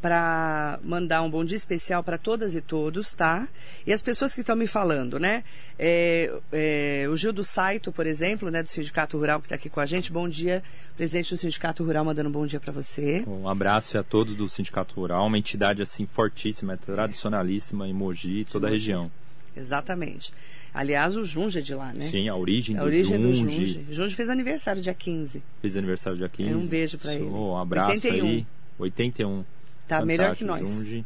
[0.00, 3.48] para mandar um bom dia especial para todas e todos, tá?
[3.86, 5.42] E as pessoas que estão me falando, né?
[5.78, 9.68] É, é, o Gil do Saito, por exemplo, né, do Sindicato Rural que está aqui
[9.68, 10.12] com a gente.
[10.12, 10.62] Bom dia,
[10.96, 13.24] presidente do Sindicato Rural, mandando um bom dia para você.
[13.26, 18.44] Um abraço a todos do Sindicato Rural, uma entidade assim fortíssima, tradicionalíssima em Mogi e
[18.44, 19.10] toda a região.
[19.56, 20.32] Exatamente.
[20.72, 22.06] Aliás, o Junge é de lá, né?
[22.06, 23.66] Sim, a origem, A do origem do Junge.
[23.66, 23.86] Junge.
[23.90, 25.42] Junge fez aniversário dia 15.
[25.60, 26.52] Fez aniversário dia 15.
[26.52, 27.24] É, um beijo Sou- ele.
[27.24, 28.26] Um abraço 81.
[28.26, 28.46] aí.
[28.78, 29.44] 81.
[29.88, 30.60] Tá melhor que nós.
[30.60, 31.04] Junge.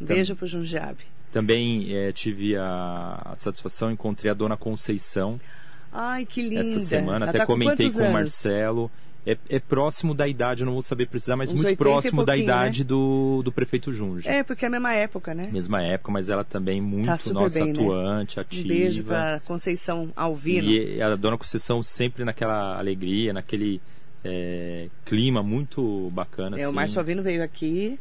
[0.00, 1.04] Um beijo pro Jundiabe.
[1.32, 5.40] Também eh, tive a, a satisfação, encontrei a dona Conceição
[5.92, 6.60] Ai, que linda.
[6.60, 8.12] essa semana, Ela até tá com comentei quantos com o?
[8.12, 8.90] Marcelo.
[9.26, 12.24] É, é próximo da idade, eu não vou saber precisar, mas Uns muito 80 próximo
[12.24, 14.26] da pouquinho, idade do, do prefeito Junge.
[14.26, 15.48] É, porque é a mesma época, né?
[15.52, 17.80] Mesma época, mas ela também muito Tá nossa bem, né?
[17.80, 18.68] atuante, Um ativa.
[18.68, 20.70] beijo pra Conceição Alvino.
[20.70, 23.78] E a dona Conceição sempre naquela alegria, naquele
[24.24, 26.56] é, clima muito bacana.
[26.58, 26.74] É, o assim.
[26.76, 27.98] Márcio Alvino veio aqui,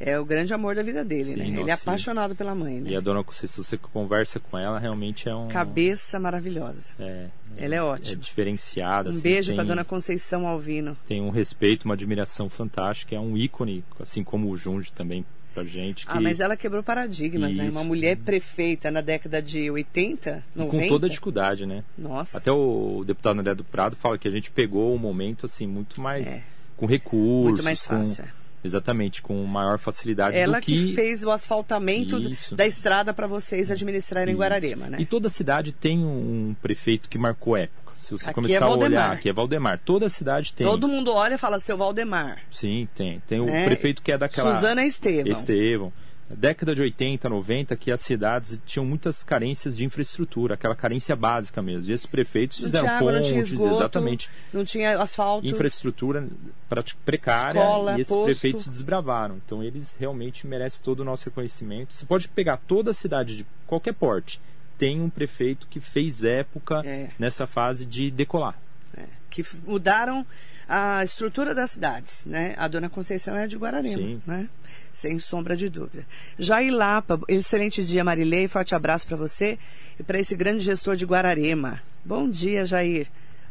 [0.00, 1.46] é o grande amor da vida dele, Sim, né?
[1.46, 2.90] Ele nossa, é apaixonado pela mãe, né?
[2.90, 5.46] E a dona Conceição, você conversa com ela, realmente é um.
[5.48, 6.90] Cabeça maravilhosa.
[6.98, 7.26] É,
[7.58, 8.16] Ela é é ótima.
[8.16, 9.08] diferenciada.
[9.08, 10.96] Um assim, beijo pra dona Conceição Alvino.
[11.06, 13.14] Tem um respeito, uma admiração fantástica.
[13.14, 16.06] É um ícone, assim como o Junge também pra gente.
[16.06, 17.66] Que, Ah, mas ela quebrou paradigmas, né?
[17.66, 17.76] Isso.
[17.76, 20.82] Uma mulher prefeita na década de 80, e 90.
[20.84, 21.82] com toda a dificuldade, né?
[21.98, 22.38] Nossa.
[22.38, 26.00] Até o deputado André do Prado fala que a gente pegou o momento assim muito
[26.00, 26.42] mais É.
[26.76, 28.24] com recursos, Muito mais com fácil.
[28.24, 28.39] é.
[28.62, 30.88] Exatamente com maior facilidade Ela do que...
[30.88, 32.54] que, fez o asfaltamento Isso.
[32.54, 34.40] da estrada para vocês administrarem em Isso.
[34.40, 34.98] Guararema, né?
[35.00, 37.80] E toda cidade tem um prefeito que marcou época.
[37.96, 39.78] Se você Aqui começar é a olhar, aqui é Valdemar.
[39.84, 40.66] Toda cidade tem.
[40.66, 42.38] Todo mundo olha e fala, seu Valdemar.
[42.50, 43.20] Sim, tem.
[43.26, 43.66] Tem o né?
[43.66, 44.54] prefeito que é daquela.
[44.54, 45.30] Suzana Estevão.
[45.30, 45.92] Estevão.
[46.36, 51.60] Década de 80, 90, que as cidades tinham muitas carências de infraestrutura, aquela carência básica
[51.60, 51.90] mesmo.
[51.90, 54.30] E esses prefeitos fizeram água, não tinha pontes, esgoto, exatamente.
[54.52, 55.46] Não tinha asfalto.
[55.46, 56.26] infraestrutura
[56.68, 58.24] prati- precária Escola, e esses posto.
[58.26, 59.40] prefeitos desbravaram.
[59.44, 61.94] Então eles realmente merecem todo o nosso reconhecimento.
[61.94, 64.40] Você pode pegar toda a cidade de qualquer porte,
[64.78, 67.08] tem um prefeito que fez época É.
[67.18, 68.56] nessa fase de decolar.
[68.96, 70.24] É, que mudaram
[70.72, 72.54] a estrutura das cidades, né?
[72.56, 74.22] A Dona Conceição é de Guararema, Sim.
[74.24, 74.48] né?
[74.92, 76.06] Sem sombra de dúvida.
[76.38, 79.58] Jair Lapa, excelente dia, Marilei, forte abraço para você
[79.98, 81.82] e para esse grande gestor de Guararema.
[82.04, 83.08] Bom dia, Jair.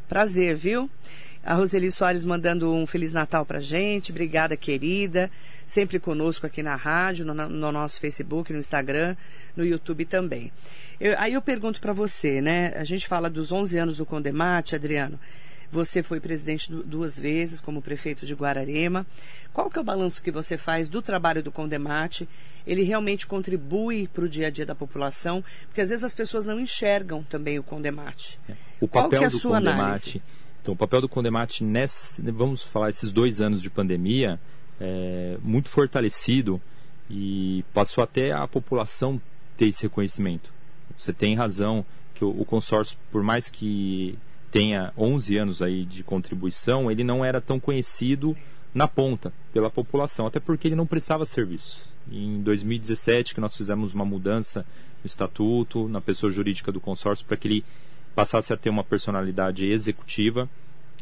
[0.07, 0.89] Prazer, viu?
[1.43, 4.11] A Roseli Soares mandando um Feliz Natal pra gente.
[4.11, 5.29] Obrigada, querida.
[5.67, 9.17] Sempre conosco aqui na rádio, no, no nosso Facebook, no Instagram,
[9.57, 10.53] no YouTube também.
[11.01, 12.73] Eu, aí eu pergunto para você, né?
[12.77, 15.19] A gente fala dos 11 anos do Condemate, Adriano.
[15.71, 19.05] Você foi presidente duas vezes como prefeito de Guararema.
[19.53, 22.27] Qual que é o balanço que você faz do trabalho do Condemate?
[22.65, 25.43] Ele realmente contribui para o dia a dia da população?
[25.67, 28.39] Porque às vezes as pessoas não enxergam também o Condemate.
[28.81, 29.69] O papel é do Condemate.
[29.69, 30.21] Análise?
[30.61, 34.39] Então, o papel do Condemate, nesse, vamos falar, esses dois anos de pandemia,
[34.79, 36.61] é muito fortalecido
[37.09, 39.21] e passou até a população
[39.57, 40.51] ter esse reconhecimento.
[40.97, 44.17] Você tem razão que o, o consórcio, por mais que
[44.51, 48.35] tenha 11 anos aí de contribuição, ele não era tão conhecido
[48.73, 51.87] na ponta pela população, até porque ele não prestava serviço.
[52.11, 54.65] Em 2017 que nós fizemos uma mudança
[55.03, 57.65] no estatuto, na pessoa jurídica do consórcio para que ele
[58.15, 60.49] passasse a ter uma personalidade executiva.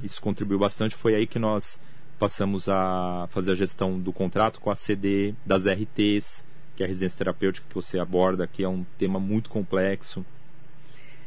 [0.04, 0.96] Isso contribuiu bastante.
[0.96, 1.80] Foi aí que nós
[2.20, 6.88] passamos a fazer a gestão do contrato com a CD, das RTs, que é a
[6.88, 10.26] residência terapêutica que você aborda, que é um tema muito complexo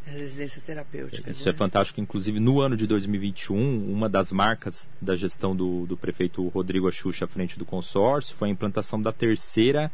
[0.07, 1.37] residências terapêuticas.
[1.37, 1.55] Isso é né?
[1.55, 2.01] é fantástico.
[2.01, 7.25] Inclusive, no ano de 2021, uma das marcas da gestão do, do prefeito Rodrigo Axuxa
[7.25, 9.91] à frente do consórcio foi a implantação da terceira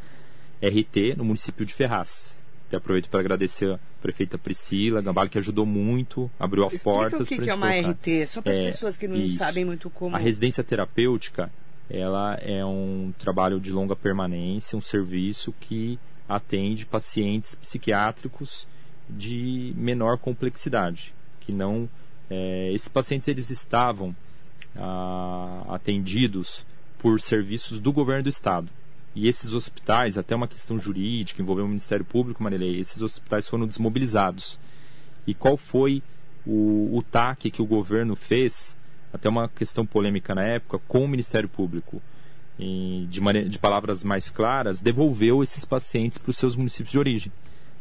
[0.62, 2.36] RT no município de Ferraz.
[2.66, 7.20] Até aproveito para agradecer a prefeita Priscila Gambale, que ajudou muito, abriu as Explica portas.
[7.20, 7.90] O que, que é uma colocar.
[7.90, 8.26] RT?
[8.26, 9.38] Só para as é, pessoas que não isso.
[9.38, 10.16] sabem muito como.
[10.16, 11.50] A residência terapêutica
[11.88, 18.66] ela é um trabalho de longa permanência, um serviço que atende pacientes psiquiátricos
[19.08, 21.88] de menor complexidade, que não
[22.28, 24.14] é, esses pacientes eles estavam
[24.76, 26.66] ah, atendidos
[26.98, 28.68] por serviços do governo do estado.
[29.14, 33.66] E esses hospitais, até uma questão jurídica, envolveu o Ministério Público, Marilei, esses hospitais foram
[33.66, 34.58] desmobilizados.
[35.26, 36.02] E qual foi
[36.46, 38.76] o, o TAC que o governo fez,
[39.12, 42.02] até uma questão polêmica na época, com o Ministério Público?
[42.58, 47.30] De, maneira, de palavras mais claras, devolveu esses pacientes para os seus municípios de origem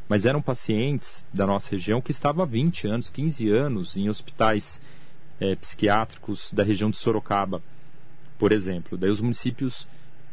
[0.07, 4.79] mas eram pacientes da nossa região que estavam há 20 anos, 15 anos em hospitais
[5.39, 7.61] é, psiquiátricos da região de Sorocaba,
[8.37, 8.97] por exemplo.
[8.97, 9.87] Daí os municípios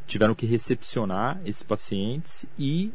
[0.06, 2.92] tiveram que recepcionar esses pacientes e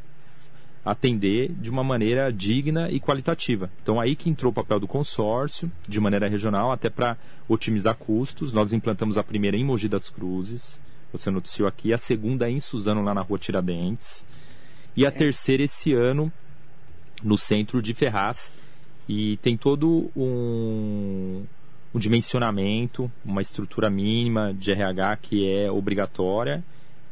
[0.86, 3.70] atender de uma maneira digna e qualitativa.
[3.82, 8.54] Então aí que entrou o papel do consórcio, de maneira regional, até para otimizar custos.
[8.54, 10.80] Nós implantamos a primeira em Mogi das Cruzes,
[11.12, 14.26] você noticiou aqui, a segunda em Suzano, lá na rua Tiradentes,
[14.96, 15.12] e a é.
[15.12, 16.32] terceira esse ano
[17.24, 18.52] no centro de Ferraz
[19.08, 21.44] e tem todo um,
[21.94, 26.64] um dimensionamento, uma estrutura mínima de RH que é obrigatória.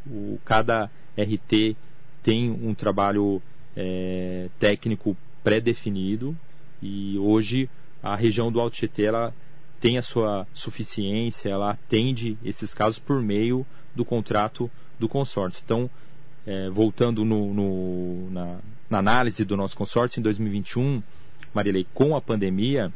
[0.06, 1.76] O, cada RT
[2.22, 3.42] tem um trabalho
[3.76, 6.36] é, técnico pré-definido
[6.82, 7.70] e hoje
[8.04, 9.34] a região do Alto Tietê ela
[9.80, 13.66] tem a sua suficiência, ela atende esses casos por meio
[13.96, 15.62] do contrato do consórcio.
[15.64, 15.90] Então,
[16.46, 18.58] é, voltando no, no, na,
[18.90, 21.02] na, análise do nosso consórcio em 2021,
[21.54, 22.92] Marilei, com a pandemia,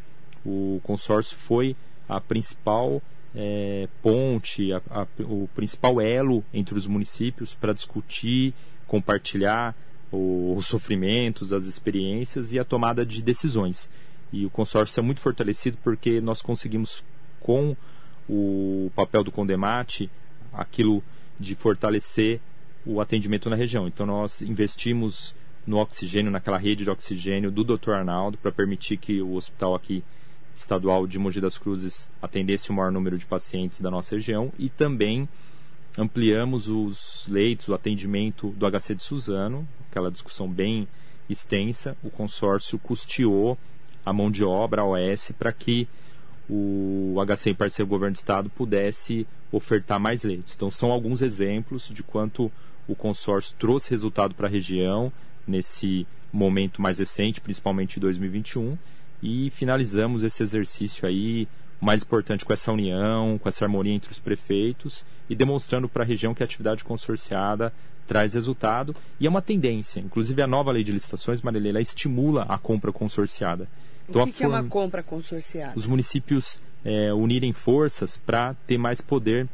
[0.46, 1.76] o consórcio foi
[2.08, 3.02] a principal
[3.36, 8.54] é, ponte, a, a, o principal elo entre os municípios para discutir,
[8.88, 9.76] compartilhar
[10.12, 13.90] o, os sofrimentos, as experiências e a tomada de decisões.
[14.32, 17.04] E o consórcio é muito fortalecido porque nós conseguimos,
[17.40, 17.76] com
[18.28, 20.10] o papel do Condemate,
[20.54, 21.04] aquilo
[21.40, 22.40] de fortalecer
[22.86, 23.88] o atendimento na região.
[23.88, 25.34] Então nós investimos
[25.70, 27.92] no oxigênio, naquela rede de oxigênio do Dr.
[27.92, 30.04] Arnaldo, para permitir que o hospital aqui
[30.56, 34.68] estadual de Mogi das Cruzes atendesse o maior número de pacientes da nossa região e
[34.68, 35.30] também
[35.96, 40.88] ampliamos os leitos, o atendimento do HC de Suzano, aquela discussão bem
[41.30, 41.96] extensa.
[42.04, 43.56] O consórcio custeou
[44.04, 45.88] a mão de obra, a OS, para que
[46.50, 50.56] o HC em parceiro com o governo do estado pudesse ofertar mais leitos.
[50.56, 52.52] Então são alguns exemplos de quanto
[52.88, 55.14] o consórcio trouxe resultado para a região
[55.50, 58.78] nesse momento mais recente, principalmente em 2021,
[59.22, 61.48] e finalizamos esse exercício aí
[61.82, 66.04] o mais importante com essa união, com essa harmonia entre os prefeitos e demonstrando para
[66.04, 67.74] a região que a atividade consorciada
[68.06, 70.00] traz resultado e é uma tendência.
[70.00, 73.68] Inclusive a nova lei de licitações, Marilela, estimula a compra consorciada.
[74.10, 74.56] Então, o que, que form...
[74.56, 75.74] é uma compra consorciada?
[75.76, 79.48] Os municípios é, unirem forças para ter mais poder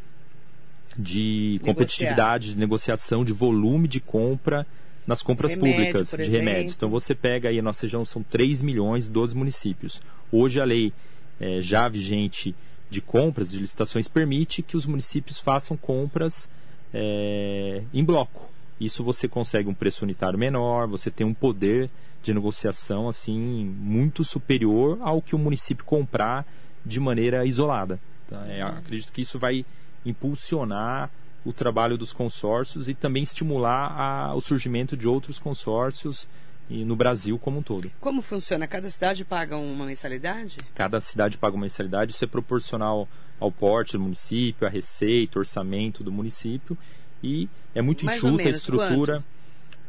[0.98, 1.74] de Negociar.
[1.74, 4.66] competitividade, de negociação, de volume de compra
[5.06, 6.38] nas compras remédio, públicas de exemplo.
[6.38, 6.76] remédios.
[6.76, 10.02] Então você pega aí, a nossa região são 3 milhões, 12 municípios.
[10.32, 10.92] Hoje a lei
[11.40, 12.56] é, já vigente
[12.90, 16.50] de compras, de licitações, permite que os municípios façam compras
[16.94, 18.50] é, em bloco.
[18.80, 21.90] Isso você consegue um preço unitário menor, você tem um poder
[22.22, 26.46] de negociação assim muito superior ao que o município comprar
[26.86, 28.00] de maneira isolada.
[28.28, 28.46] Tá?
[28.48, 29.66] É, acredito que isso vai
[30.06, 31.10] impulsionar
[31.46, 36.28] o trabalho dos consórcios e também estimular a, o surgimento de outros consórcios
[36.68, 37.92] e no Brasil como um todo.
[38.02, 38.66] Como funciona?
[38.68, 40.58] Cada cidade paga uma mensalidade?
[40.74, 43.08] Cada cidade paga uma mensalidade, isso é proporcional
[43.40, 46.76] ao porte do município, à receita, orçamento do município
[47.22, 49.24] e é muito Mais enxuta a menos, estrutura.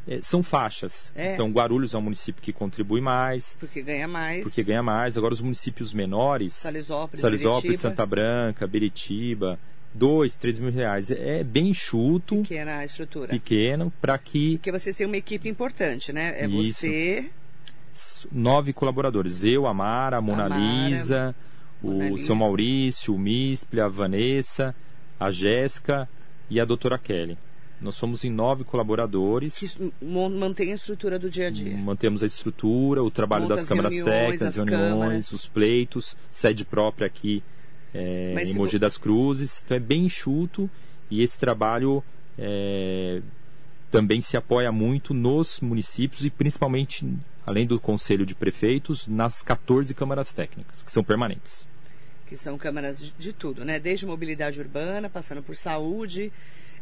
[0.09, 1.11] É, são faixas.
[1.17, 1.33] É.
[1.33, 4.43] Então Guarulhos é um município que contribui mais, Porque ganha mais.
[4.43, 5.17] porque ganha mais.
[5.17, 9.59] Agora os municípios menores, Salisópolis, Salisópolis, Santa Branca, Beritiba,
[9.97, 11.11] dois, três mil reais.
[11.11, 13.29] É bem enxuto, Pequena estrutura.
[13.29, 16.35] pequeno, para que Porque vocês têm uma equipe importante, né?
[16.39, 16.81] É Isso.
[16.81, 17.31] você,
[18.31, 19.43] nove colaboradores.
[19.43, 21.35] Eu, a Mara, a Mona Mara, Lisa,
[21.83, 22.25] o Mona Lisa.
[22.25, 24.75] seu Maurício, o Misple, a Vanessa,
[25.19, 26.09] a Jéssica
[26.51, 27.39] e a doutora Kelly.
[27.81, 29.59] Nós somos em nove colaboradores.
[29.59, 31.77] que mantém a estrutura do dia a dia.
[31.77, 35.33] Mantemos a estrutura, o trabalho Monta das as câmaras reuniões, técnicas, as reuniões, câmaras.
[35.33, 37.43] os pleitos, sede própria aqui
[37.97, 39.63] é, em Mogi das Cruzes.
[39.65, 40.71] Então é bem enxuto
[41.11, 42.03] e esse trabalho
[42.39, 43.21] é,
[43.91, 47.07] também se apoia muito nos municípios e principalmente,
[47.47, 51.67] além do Conselho de Prefeitos, nas 14 câmaras técnicas, que são permanentes.
[52.27, 53.79] Que são câmaras de, de tudo, né?
[53.79, 56.33] Desde mobilidade urbana, passando por saúde,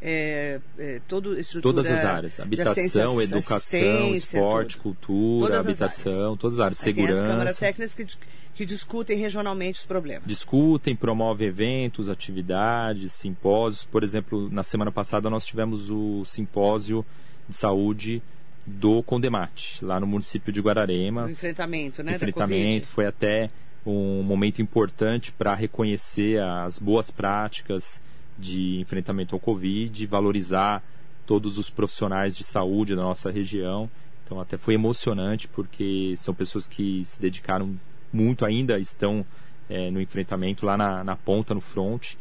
[0.01, 4.83] é, é, todo estrutura Todas as áreas, habitação, educação, esporte, tudo.
[4.83, 7.61] cultura, Todas as habitação, todas as áreas, Aí tem as câmaras segurança.
[7.61, 8.07] técnicas que,
[8.55, 10.27] que discutem regionalmente os problemas.
[10.27, 13.85] discutem, promovem eventos, atividades, simpósios.
[13.85, 17.05] Por exemplo, na semana passada nós tivemos o simpósio
[17.49, 18.23] de saúde
[18.67, 21.25] do Condemate, lá no município de Guararema.
[21.25, 22.15] O enfrentamento, né?
[22.17, 23.51] enfrentamento, foi até
[23.87, 28.01] um momento importante para reconhecer as boas práticas
[28.39, 30.83] de enfrentamento ao Covid, valorizar
[31.27, 33.91] todos os profissionais de saúde da nossa região.
[34.25, 37.79] Então até foi emocionante porque são pessoas que se dedicaram
[38.13, 39.25] muito, ainda estão
[39.69, 42.15] eh, no enfrentamento lá na, na ponta, no front.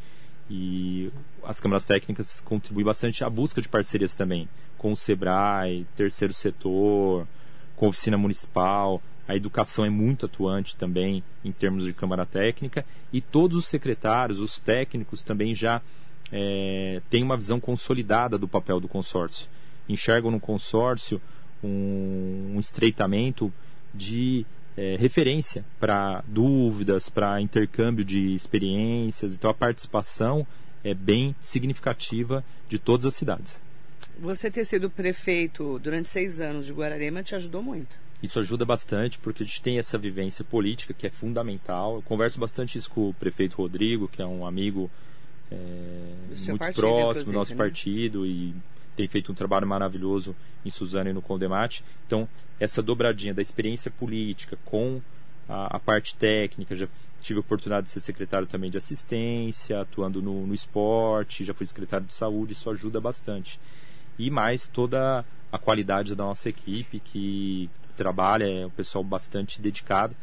[0.49, 1.09] E
[1.43, 4.47] as câmaras técnicas contribuem bastante à busca de parcerias também,
[4.77, 7.25] com o SEBRAE, terceiro setor,
[7.75, 9.01] com a oficina municipal.
[9.27, 14.39] A educação é muito atuante também em termos de Câmara Técnica e todos os secretários,
[14.39, 15.81] os técnicos também já
[16.31, 19.49] eh, têm uma visão consolidada do papel do consórcio.
[19.87, 21.21] Enxergam no consórcio
[21.63, 23.51] um, um estreitamento
[23.93, 29.35] de eh, referência para dúvidas, para intercâmbio de experiências.
[29.35, 30.45] Então a participação
[30.83, 33.61] é bem significativa de todas as cidades.
[34.19, 37.97] Você ter sido prefeito durante seis anos de Guararema te ajudou muito.
[38.23, 41.95] Isso ajuda bastante porque a gente tem essa vivência política que é fundamental.
[41.95, 44.89] Eu converso bastante isso com o prefeito Rodrigo, que é um amigo
[45.51, 45.55] é,
[46.47, 47.57] muito partido, próximo do nosso né?
[47.57, 48.55] partido e
[48.95, 50.33] tem feito um trabalho maravilhoso
[50.63, 51.83] em Suzano e no Condemate.
[52.07, 52.25] Então,
[52.61, 55.01] essa dobradinha da experiência política com
[55.49, 56.87] a, a parte técnica, já
[57.21, 61.65] tive a oportunidade de ser secretário também de assistência, atuando no, no esporte, já fui
[61.65, 63.59] secretário de saúde, isso ajuda bastante.
[64.17, 70.15] E mais toda a qualidade da nossa equipe, que trabalha, é um pessoal bastante dedicado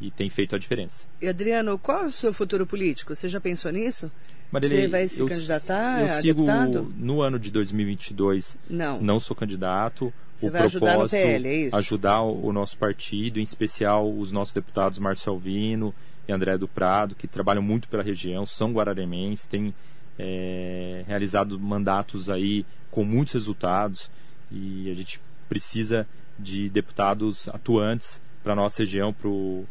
[0.00, 1.06] e tem feito a diferença.
[1.20, 3.14] E Adriano, qual é o seu futuro político?
[3.14, 4.10] Você já pensou nisso?
[4.50, 6.92] Marilei, Você vai se eu- candidatar eu sigo deputado?
[6.96, 9.00] no ano de 2022 Não.
[9.00, 10.12] não sou candidato.
[10.36, 11.76] Você o vai ajudar no propósito PL, é isso?
[11.76, 15.94] ajudar o, o nosso partido, em especial os nossos deputados Márcio Alvino
[16.26, 19.74] e André do Prado, que trabalham muito pela região, são guararemenses, têm
[20.18, 24.10] é, realizado mandatos aí com muitos resultados
[24.50, 26.06] e a gente precisa
[26.40, 29.64] de deputados atuantes para nossa região, pro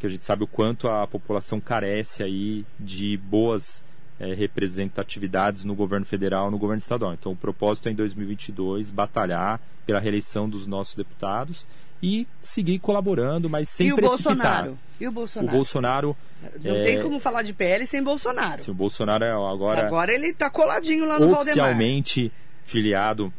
[0.00, 3.82] que a gente sabe o quanto a população carece aí de boas
[4.20, 7.14] eh, representatividades no governo federal, no governo estadual.
[7.14, 11.66] Então, o propósito é em 2022 batalhar pela reeleição dos nossos deputados
[12.02, 14.34] e seguir colaborando, mas sem e o precipitar.
[14.34, 14.78] Bolsonaro?
[15.00, 15.56] E o O Bolsonaro?
[15.56, 16.16] Bolsonaro,
[16.62, 18.60] Não é, tem como falar de PL sem Bolsonaro.
[18.60, 21.40] assim, o Bolsonaro é agora, Agora ele tá coladinho lá no Valdemar.
[21.42, 22.30] oficialmente
[22.64, 23.32] filiado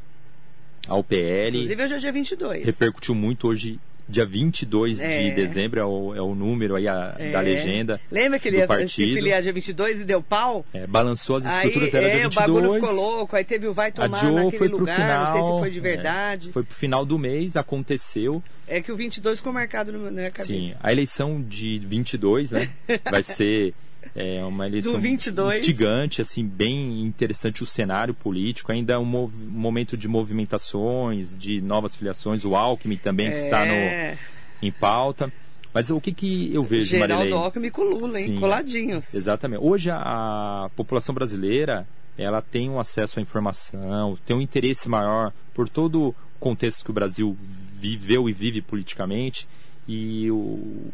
[0.88, 1.50] ao PL.
[1.58, 2.66] Inclusive hoje é dia 22.
[2.66, 5.24] repercutiu muito hoje, dia 22 É.
[5.24, 7.32] de dezembro, é o, é o número aí a- É.
[7.32, 8.00] da legenda.
[8.12, 9.14] Lembra que ele ia se partido.
[9.16, 10.64] filiar dia 22 e deu pau?
[10.74, 12.82] É, balançou as Aí estruturas, era é, dia o bagulho 22.
[12.92, 15.24] ficou louco, aí teve o vai tomar Adiou, naquele foi pro lugar, final.
[15.26, 16.52] não sei se foi de é, verdade.
[16.52, 18.44] foi pro final do mês, aconteceu.
[18.68, 20.54] É, que o 22 ficou marcado na minha cabeça.
[20.54, 22.70] Sim, a eleição de 22, né?
[23.12, 23.74] vai ser
[24.14, 25.60] é, uma eleição Do 22.
[25.60, 28.72] instigante, assim, bem interessante o cenário político.
[28.72, 32.46] Ainda é um, um momento de movimentações, de novas filiações.
[32.46, 34.18] O Alckmin também que está no, É,
[34.62, 35.32] em pauta.
[35.74, 37.34] Mas o que, que eu vejo, Geraldo Marilei?
[37.34, 38.28] Alckmin com Lula, hein?
[38.28, 39.14] Sim, Coladinhos.
[39.14, 39.62] Exatamente.
[39.62, 41.86] Hoje a, a população brasileira
[42.18, 46.92] ela tem um acesso à informação, tem um interesse maior por todo o contexto que
[46.92, 47.38] o Brasil
[47.78, 49.46] viveu e vive politicamente
[49.88, 50.90] e o,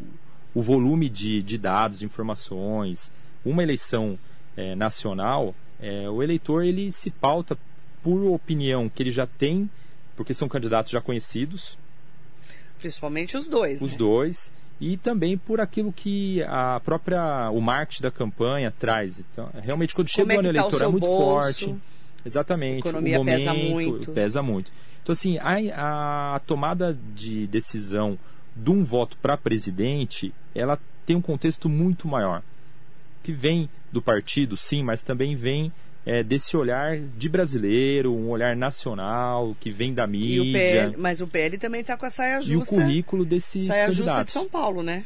[0.53, 3.11] o volume de, de dados, de informações,
[3.45, 4.17] uma eleição
[4.55, 7.57] é, nacional, é, o eleitor ele se pauta
[8.03, 9.69] por opinião que ele já tem,
[10.15, 11.77] porque são candidatos já conhecidos.
[12.79, 13.81] Principalmente os dois.
[13.81, 13.97] Os né?
[13.97, 14.51] dois.
[14.79, 19.19] E também por aquilo que a própria o marketing da campanha traz.
[19.19, 21.23] Então, realmente quando chega é o ano tá o eleitor é muito bolso?
[21.23, 21.75] forte.
[22.25, 22.79] Exatamente.
[22.79, 24.11] Economia o momento pesa muito.
[24.11, 24.71] pesa muito.
[25.03, 28.17] Então assim, a, a tomada de decisão
[28.55, 32.43] de um voto para presidente, ela tem um contexto muito maior,
[33.23, 35.71] que vem do partido, sim, mas também vem
[36.05, 40.41] é, desse olhar de brasileiro, um olhar nacional, que vem da mídia.
[40.41, 42.75] o PL, mas o PL também está com a saia E o justa.
[42.75, 44.33] currículo desses saia justa de candidatos.
[44.33, 45.05] São Paulo, né?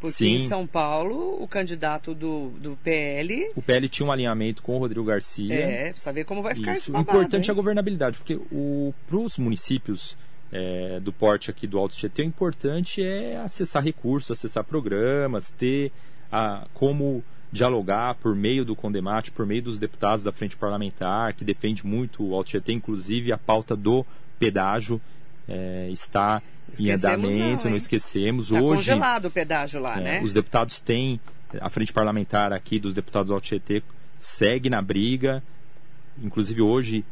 [0.00, 0.44] Porque Sim.
[0.44, 4.78] em São Paulo, o candidato do, do PL O PL tinha um alinhamento com o
[4.78, 5.52] Rodrigo Garcia.
[5.52, 6.92] é, saber como vai ficar Isso.
[6.92, 7.56] O importante é a hein?
[7.56, 8.38] governabilidade, porque
[9.08, 10.16] para os municípios
[10.52, 15.92] é, do porte aqui do Alto Tietê, o importante é acessar recursos, acessar programas, ter
[16.32, 21.44] a, como dialogar por meio do Condemate, por meio dos deputados da Frente Parlamentar, que
[21.44, 24.04] defende muito o Alto Tietê, inclusive a pauta do
[24.38, 25.00] pedágio
[25.48, 28.50] é, está em Esquecemos andamento, não, não, esquecemos.
[28.50, 30.20] Tá Hoje, congelado o pedágio lá, é, né?
[30.22, 31.18] Os deputados têm,
[31.60, 33.82] a frente parlamentar aqui dos deputados do Alto Tietê
[34.18, 35.42] segue na briga.
[36.22, 37.04] Inclusive hoje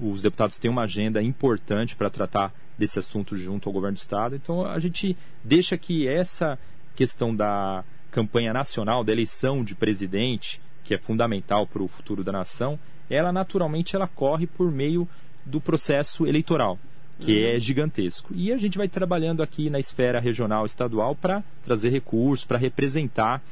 [0.00, 4.36] os deputados têm uma agenda importante para tratar desse assunto junto ao governo do estado.
[4.36, 6.58] Então a gente deixa que essa
[6.94, 12.32] questão da campanha nacional, da eleição de presidente, que é fundamental para o futuro da
[12.32, 12.78] nação,
[13.10, 15.08] ela naturalmente ela corre por meio
[15.44, 16.78] do processo eleitoral,
[17.20, 18.32] que é gigantesco.
[18.34, 23.42] E a gente vai trabalhando aqui na esfera regional, estadual, para trazer recursos, para representar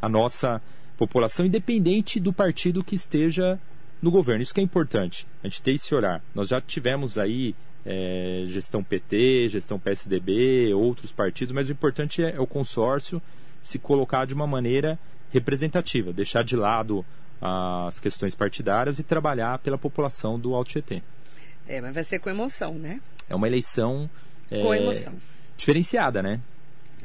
[0.00, 0.60] a nossa
[0.96, 3.58] população, independente do partido que esteja
[4.04, 4.42] no governo.
[4.42, 6.22] Isso que é importante, a gente ter esse olhar.
[6.34, 7.54] Nós já tivemos aí
[7.86, 13.20] é, gestão PT, gestão PSDB, outros partidos, mas o importante é, é o consórcio
[13.62, 14.98] se colocar de uma maneira
[15.32, 17.04] representativa, deixar de lado
[17.40, 21.02] as questões partidárias e trabalhar pela população do Alto Tietê.
[21.66, 23.00] É, mas vai ser com emoção, né?
[23.28, 24.08] É uma eleição
[24.50, 25.14] é, Com emoção.
[25.56, 26.40] diferenciada, né?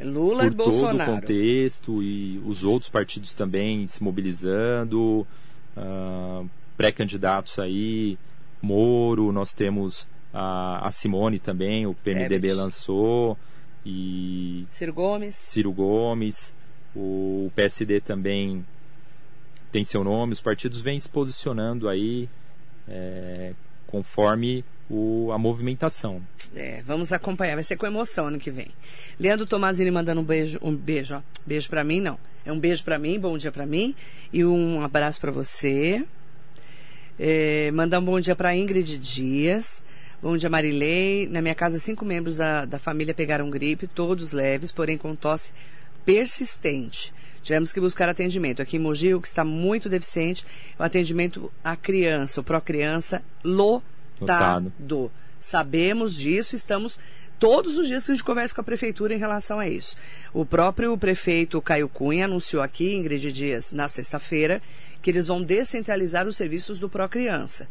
[0.02, 1.12] Lula e por todo o Bolsonaro.
[1.14, 5.26] contexto e os outros partidos também se mobilizando,
[5.76, 6.43] ah,
[6.80, 8.18] pré-candidatos aí,
[8.62, 13.38] Moro, nós temos a, a Simone também, o PMDB lançou,
[13.86, 15.36] e Ciro Gomes.
[15.36, 16.56] Ciro Gomes,
[16.96, 18.66] o PSD também
[19.74, 22.30] tem seu nome, os partidos vêm se posicionando aí
[22.88, 23.52] é,
[23.86, 26.22] conforme o, a movimentação.
[26.56, 28.70] É, vamos acompanhar, vai ser com emoção ano que vem.
[29.20, 31.22] Leandro Tomazini mandando um beijo, um beijo, ó.
[31.46, 32.18] Beijo pra mim, não.
[32.46, 33.94] É um beijo pra mim, bom dia pra mim
[34.32, 36.06] e um abraço pra você.
[37.20, 39.84] É, mandar um bom dia pra Ingrid Dias.
[40.22, 41.28] Bom dia, Marilei.
[41.28, 45.51] Na minha casa, cinco membros da, da família pegaram gripe, todos leves, porém com tosse
[46.05, 47.13] persistente.
[47.43, 48.61] Tivemos que buscar atendimento.
[48.61, 50.45] Aqui em Mogi, o que está muito deficiente
[50.78, 54.72] é o atendimento à criança, o pró-criança lotado.
[54.80, 55.11] Lotado.
[55.41, 56.99] Sabemos disso, estamos
[57.39, 59.95] todos os dias que a gente conversa com a prefeitura em relação a isso.
[60.34, 64.61] O próprio prefeito Caio Cunha anunciou aqui, Ingrid Dias, na sexta-feira,
[65.02, 67.68] que eles vão descentralizar os serviços do pró-criança.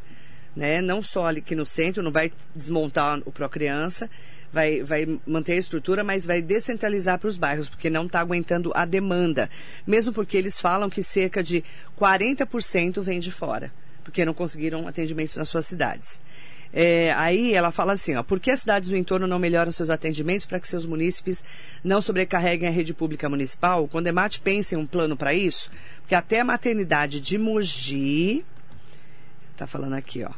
[0.57, 0.81] Né?
[0.81, 4.11] Não só ali no centro, não vai desmontar o pró-criança,
[4.53, 8.73] vai, vai manter a estrutura, mas vai descentralizar para os bairros, porque não está aguentando
[8.75, 9.51] a demanda.
[9.87, 11.63] Mesmo porque eles falam que cerca de
[11.99, 13.73] 40% vem de fora,
[14.03, 16.21] porque não conseguiram atendimentos nas suas cidades.
[16.73, 19.89] É, aí ela fala assim, ó, por que as cidades do entorno não melhoram seus
[19.89, 21.43] atendimentos para que seus munícipes
[21.83, 23.85] não sobrecarreguem a rede pública municipal?
[23.85, 25.71] O Condemate pensa em um plano para isso?
[26.01, 28.45] Porque até a maternidade de Mogi,
[29.57, 30.31] tá falando aqui, ó,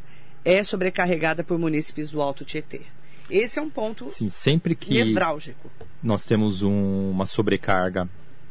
[0.45, 2.83] é sobrecarregada por munícipes do Alto Tietê.
[3.29, 5.71] Esse é um ponto Sim, sempre que nevrálgico.
[6.03, 8.09] nós temos um- uma sobrecarga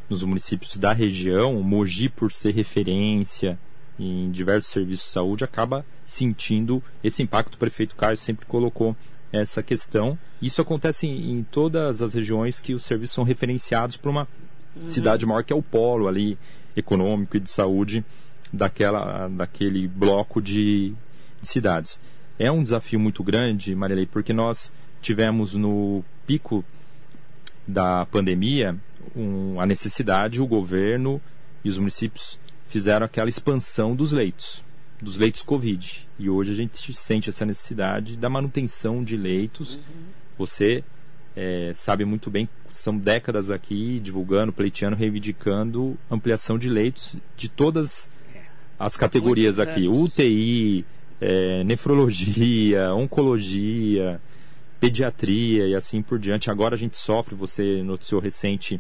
[0.10, 3.58] nos municípios da região, Mogi, por ser referência
[4.00, 7.56] em diversos serviços de saúde, acaba sentindo esse impacto.
[7.56, 8.96] O prefeito Caio sempre colocou
[9.32, 10.18] essa questão.
[10.42, 14.28] Isso acontece em, em todas as regiões que os serviços são referenciados para uma
[14.86, 16.38] cidade maior, que é o polo ali
[16.76, 18.04] econômico e de saúde
[18.52, 20.94] daquela, daquele bloco de,
[21.42, 22.00] de cidades.
[22.38, 24.72] É um desafio muito grande, Marilei, porque nós
[25.02, 26.64] tivemos no pico
[27.68, 28.76] da pandemia
[29.16, 31.22] um, a necessidade, o governo
[31.64, 32.40] e os municípios
[32.70, 34.64] fizeram aquela expansão dos leitos,
[35.02, 36.08] dos leitos Covid.
[36.18, 39.80] E hoje a gente sente essa necessidade da manutenção de leitos.
[40.38, 40.84] Você
[41.36, 48.08] é, sabe muito bem, são décadas aqui divulgando, pleiteando, reivindicando ampliação de leitos de todas
[48.78, 49.88] as categorias Muitos aqui.
[49.88, 50.00] anos.
[50.00, 50.86] UTI,
[51.20, 54.22] é, nefrologia, oncologia,
[54.80, 56.52] pediatria e assim por diante.
[56.52, 58.80] Agora a gente sofre, você noticiou recente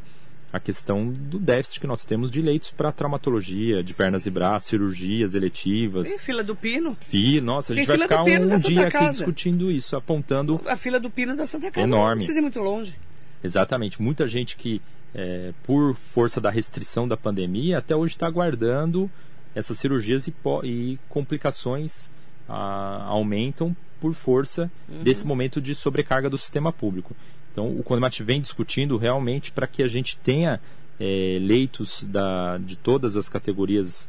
[0.51, 4.69] a questão do déficit que nós temos de leitos para traumatologia, de pernas e braços,
[4.69, 6.09] cirurgias eletivas.
[6.09, 6.97] E fila do Pino.
[6.99, 9.11] Fila, nossa, a gente Tem vai ficar um dia aqui Casa.
[9.11, 12.09] discutindo isso, apontando A fila do Pino da Santa Casa Enorme.
[12.09, 12.95] não precisa ir muito longe.
[13.43, 14.01] Exatamente.
[14.01, 14.81] Muita gente que,
[15.13, 19.09] é, por força da restrição da pandemia, até hoje está aguardando
[19.53, 20.33] essas cirurgias e,
[20.63, 22.09] e complicações
[22.47, 24.71] ah, aumentam por força
[25.03, 27.15] desse momento de sobrecarga do sistema público.
[27.59, 30.61] Então, o Condemat vem discutindo realmente para que a gente tenha
[30.97, 34.07] é, leitos da, de todas as categorias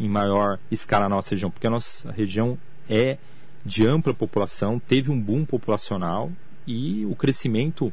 [0.00, 2.58] em maior escala na nossa região, porque a nossa região
[2.90, 3.18] é
[3.64, 6.32] de ampla população, teve um boom populacional
[6.66, 7.92] e o crescimento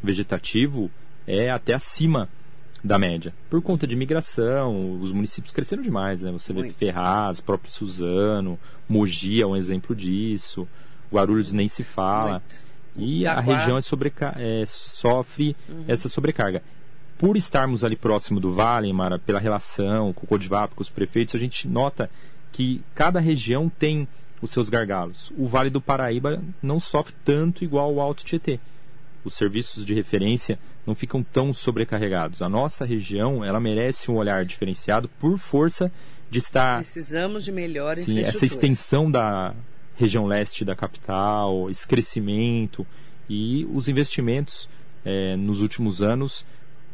[0.00, 0.88] vegetativo
[1.26, 2.28] é até acima
[2.82, 3.34] da média.
[3.50, 6.30] Por conta de migração, os municípios cresceram demais, né?
[6.30, 6.74] Você vê Muito.
[6.74, 8.56] Ferraz, próprio Suzano,
[8.88, 10.66] Mogi é um exemplo disso,
[11.12, 12.34] Guarulhos nem se fala.
[12.34, 12.71] Muito.
[12.96, 15.56] E a região é sobreca- é, sofre
[15.88, 16.62] essa sobrecarga.
[17.16, 21.34] Por estarmos ali próximo do Vale, Mara, pela relação com o Codivap, com os prefeitos,
[21.34, 22.10] a gente nota
[22.50, 24.06] que cada região tem
[24.42, 25.32] os seus gargalos.
[25.38, 28.58] O Vale do Paraíba não sofre tanto igual o Alto Tietê.
[29.24, 32.42] Os serviços de referência não ficam tão sobrecarregados.
[32.42, 35.92] A nossa região, ela merece um olhar diferenciado por força
[36.28, 39.54] de estar Precisamos de melhor Sim, essa extensão da
[39.96, 42.86] região leste da capital, esse crescimento
[43.28, 44.68] e os investimentos
[45.04, 46.44] eh, nos últimos anos,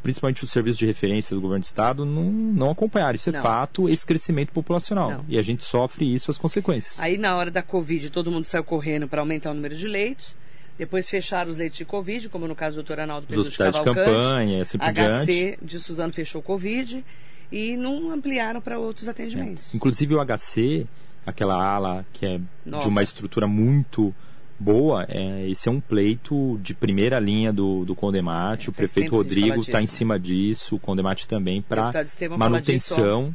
[0.02, 3.14] principalmente os serviços de referência do governo do estado, não, não acompanharam.
[3.14, 3.38] Isso Não.
[3.40, 5.10] é fato, esse crescimento populacional.
[5.10, 5.24] Não.
[5.28, 6.98] E a gente sofre isso, as consequências.
[7.00, 10.36] Aí na hora da Covid todo mundo saiu correndo para aumentar o número de leitos.
[10.78, 13.48] Depois fecharam os leitos de Covid, como no caso do doutor Arnaldo Os Pedro de
[13.48, 14.16] hospitais de Cavalcante.
[14.16, 15.32] campanha, assim por diante.
[15.32, 17.04] HC de Suzano fechou Covid
[17.50, 19.74] e não ampliaram para outros atendimentos.
[19.74, 20.86] Inclusive o HC,
[21.28, 22.82] aquela ala que é Nova.
[22.82, 24.14] de uma estrutura muito
[24.58, 28.68] boa, é, esse é um pleito de primeira linha do, do Condemate.
[28.68, 31.92] É, o prefeito Rodrigo está em cima disso, o Condemate também, para
[32.36, 33.34] manutenção.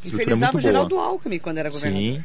[0.00, 1.06] Estrutura muito o Geraldo boa.
[1.08, 2.02] Alckmin quando era governador.
[2.02, 2.24] Sim.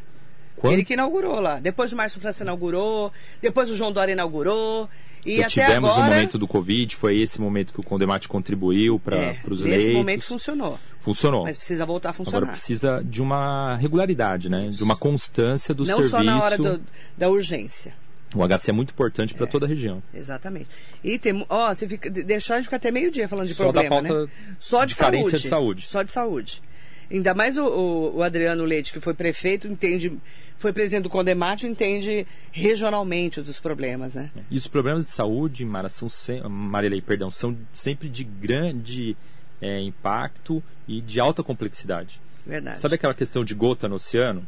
[0.58, 1.60] Quando Ele que inaugurou lá.
[1.60, 4.88] Depois o Márcio França inaugurou, depois o João Dória inaugurou.
[5.26, 9.00] E até tivemos agora, o momento do Covid, foi esse momento que o Condemate contribuiu
[9.00, 9.96] para é, os leitos.
[9.96, 10.80] momento funcionou.
[11.02, 11.44] Funcionou.
[11.44, 12.38] Mas precisa voltar a funcionar.
[12.40, 14.70] Agora precisa de uma regularidade, né?
[14.70, 16.12] De uma constância do Não serviço.
[16.12, 16.82] só na hora do-
[17.18, 17.94] da urgência.
[18.34, 20.02] O HC é muito importante para toda a região.
[20.14, 20.68] Exatamente.
[21.04, 23.66] E tem, ó, você fica, de- deixar a gente ficar até meio-dia falando de Só
[23.72, 24.32] da problema, pauta né?
[24.60, 25.42] Só de, de carência saúde.
[25.44, 25.88] de saúde.
[25.88, 26.64] Só de saúde.
[27.12, 30.18] Ainda mais o, o- o Adriano Leite, que foi prefeito, entende,
[30.58, 34.30] foi presidente do Condemate, entende regionalmente dos problemas, né?
[34.50, 36.08] E os problemas de saúde, Mara, são.
[36.50, 39.18] Marilei, perdão, são sempre de grande
[39.62, 42.20] é, impacto e de alta complexidade.
[42.46, 42.80] Verdade.
[42.80, 44.46] Sabe aquela questão de gota no oceano?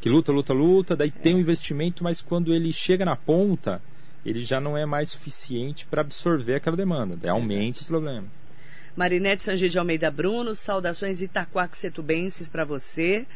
[0.00, 3.82] Que luta, luta, luta, daí tem um investimento, mas quando ele chega na ponta,
[4.24, 7.16] ele já não é mais suficiente para absorver aquela demanda.
[7.20, 8.24] Daí aumenta o problema.
[8.96, 13.26] Marinete Sangi de Almeida Bruno, saudações itaquaquecetubenses para você.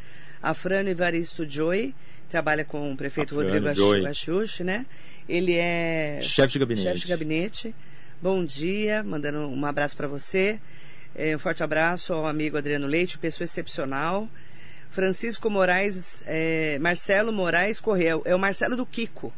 [0.42, 1.94] A Frano Evaristo Joy,
[2.30, 4.06] trabalha com o prefeito A Frano Rodrigo.
[4.06, 4.86] Achuche, né?
[5.28, 6.84] Ele é Chefe de gabinete.
[6.84, 7.74] chefe de gabinete.
[8.22, 10.60] Bom dia, mandando um abraço para você.
[11.14, 14.28] É, um forte abraço ao amigo Adriano Leite, pessoa excepcional.
[14.90, 19.32] Francisco Moraes, é, Marcelo Moraes Correia, é o Marcelo do Kiko.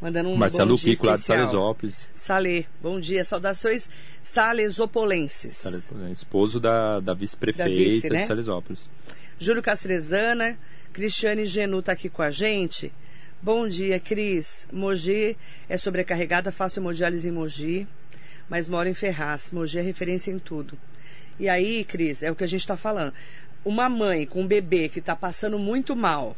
[0.00, 1.38] Mandando um Marcelo bom dia Kiko, lá de especial.
[1.46, 2.10] Salesópolis.
[2.14, 3.24] Salê, bom dia.
[3.24, 3.88] Saudações
[4.22, 5.54] salesopolenses.
[5.56, 8.20] Sales- Esposo da, da vice-prefeita vice, né?
[8.20, 8.88] de Salesópolis.
[9.38, 10.58] Júlio Castrezana,
[10.92, 12.92] Cristiane Genu está aqui com a gente.
[13.42, 14.66] Bom dia, Cris.
[14.72, 15.36] Mogi
[15.68, 17.86] é sobrecarregada, faço hemodiálise em Mogi,
[18.48, 19.50] mas moro em Ferraz.
[19.50, 20.78] Mogi é referência em tudo.
[21.38, 23.12] E aí, Cris, é o que a gente está falando.
[23.64, 26.36] Uma mãe com um bebê que está passando muito mal,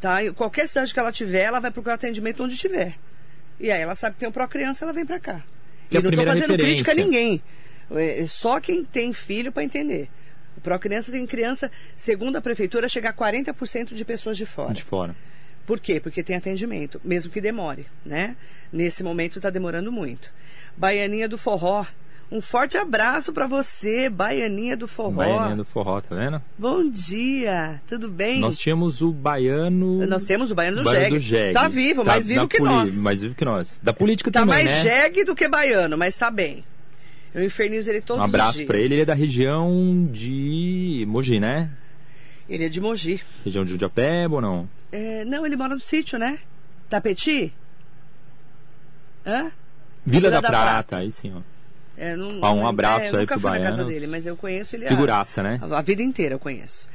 [0.00, 0.24] tá?
[0.24, 2.94] Em qualquer cidade que ela tiver, ela vai procurar atendimento onde tiver.
[3.60, 5.42] E aí ela sabe que tem um pró-criança, ela vem para cá.
[5.88, 7.04] Que é e a não estou fazendo crítica a referência.
[7.04, 7.42] ninguém.
[7.90, 10.08] É só quem tem filho para entender.
[10.56, 14.74] O Pró-Criança tem criança, segundo a prefeitura, chegar a 40% de pessoas de fora.
[14.74, 15.14] De fora.
[15.64, 16.00] Por quê?
[16.00, 18.36] Porque tem atendimento, mesmo que demore, né?
[18.72, 20.32] Nesse momento está demorando muito.
[20.76, 21.86] Baianinha do Forró.
[22.30, 25.12] Um forte abraço para você, Baianinha do Forró.
[25.12, 26.42] Baianinha do Forró, tá vendo?
[26.58, 28.38] Bom dia, tudo bem?
[28.40, 30.06] Nós tínhamos o baiano.
[30.06, 31.10] Nós temos o Baiano do Baiano Jeg.
[31.18, 31.54] do Jeg.
[31.54, 32.96] Tá vivo, Tá mais vivo que poli- nós.
[32.98, 33.80] Mais vivo que nós.
[33.82, 34.80] Da política Tá também, mais né?
[34.82, 36.62] jegue do que baiano, mas tá bem.
[37.34, 38.94] Eu infernizo ele todos Um os abraço pra ele.
[38.96, 41.70] Ele é da região de Mogi, né?
[42.46, 43.22] Ele é de Mogi.
[43.42, 44.68] Região de Judiapeba ou não?
[44.92, 46.38] É, não, ele mora no sítio, né?
[46.90, 47.52] Tapeti?
[49.26, 49.50] Hã?
[50.04, 50.64] Vila, Vila da, da Prata.
[50.72, 50.96] Prata.
[50.98, 51.40] aí sim, ó.
[51.98, 53.90] É, não, Ah, um não- abraço é, aí eu nunca pro fui na casa baiano.
[53.90, 55.58] dele, mas eu conheço ele Figuraça, né?
[55.60, 56.88] a, a vida inteira eu conheço.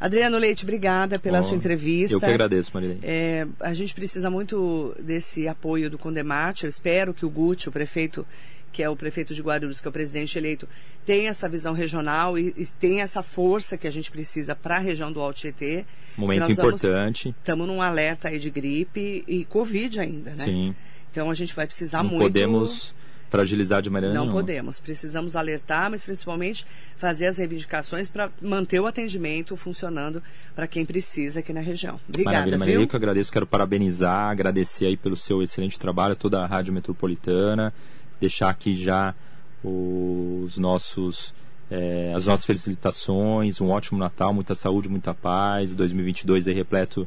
[0.00, 2.14] Adriano Leite, obrigada pela sua entrevista.
[2.14, 3.00] Eu que agradeço, Marilene.
[3.02, 6.64] É, a gente precisa muito desse apoio do Condemate.
[6.64, 8.24] Eu espero que o Guti, o prefeito,
[8.72, 10.68] que é o prefeito de Guarulhos, que é o presidente eleito,
[11.04, 14.78] tem essa visão regional e, e tem essa força que a gente precisa para a
[14.78, 15.84] região do Alto Tietê.
[16.16, 17.34] Momento importante.
[17.36, 20.36] Estamos num alerta aí de gripe e Covid ainda, né?
[20.44, 20.76] Sim.
[21.10, 22.22] Então a gente vai precisar Não muito.
[22.22, 22.94] podemos
[23.28, 24.40] fragilizar de maneira Não nenhuma.
[24.40, 24.80] podemos.
[24.80, 26.66] Precisamos alertar, mas principalmente
[26.96, 30.22] fazer as reivindicações para manter o atendimento funcionando
[30.54, 32.00] para quem precisa aqui na região.
[32.08, 32.58] Obrigada, Maravilha?
[32.58, 32.74] Maria.
[32.76, 37.72] Eu que agradeço, quero parabenizar, agradecer aí pelo seu excelente trabalho, toda a Rádio Metropolitana,
[38.20, 39.14] deixar aqui já
[39.62, 41.34] os nossos
[41.70, 47.06] eh, as nossas felicitações, um ótimo Natal, muita saúde, muita paz, 2022 aí repleto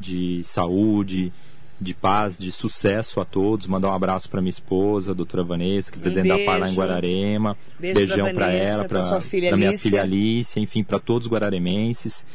[0.00, 1.32] de saúde,
[1.80, 3.66] de paz, de sucesso a todos.
[3.66, 6.68] Mandar um abraço para minha esposa, a doutora Vanessa, que é presidente da Par lá
[6.68, 6.74] em.
[6.74, 7.56] Guararema.
[7.78, 12.26] Beijo Beijão para ela, para minha filha Alice, enfim, para todos os guararemenses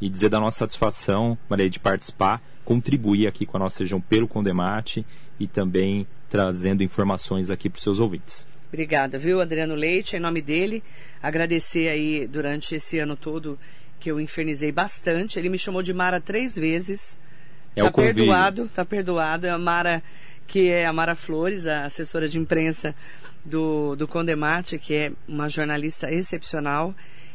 [0.00, 4.28] e dizer da nossa satisfação, Maria, de participar, contribuir aqui com a nossa região pelo
[4.28, 5.04] Condemate
[5.38, 8.46] e também trazendo informações aqui para os seus ouvintes.
[8.68, 10.82] Obrigada, viu, Adriano Leite, em nome dele.
[11.22, 13.58] Agradecer aí durante esse ano todo
[13.98, 15.38] que eu infernizei bastante.
[15.38, 17.18] Ele me chamou de Mara três vezes.
[17.78, 18.24] É tá o convívio.
[18.24, 19.46] perdoado, tá perdoado.
[19.46, 20.02] É a Mara,
[20.46, 22.94] que é a Mara Flores, a assessora de imprensa
[23.44, 26.94] do, do Condemate, que é uma jornalista excepcional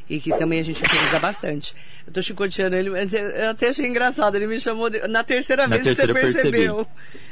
[0.10, 1.74] e que também a gente infernizar bastante.
[2.06, 4.36] Eu tô chicoteando ele, eu- até achei engraçado.
[4.36, 6.52] Ele me chamou de- na terceira Na vez terceira que você percebi.
[6.58, 6.88] percebeu.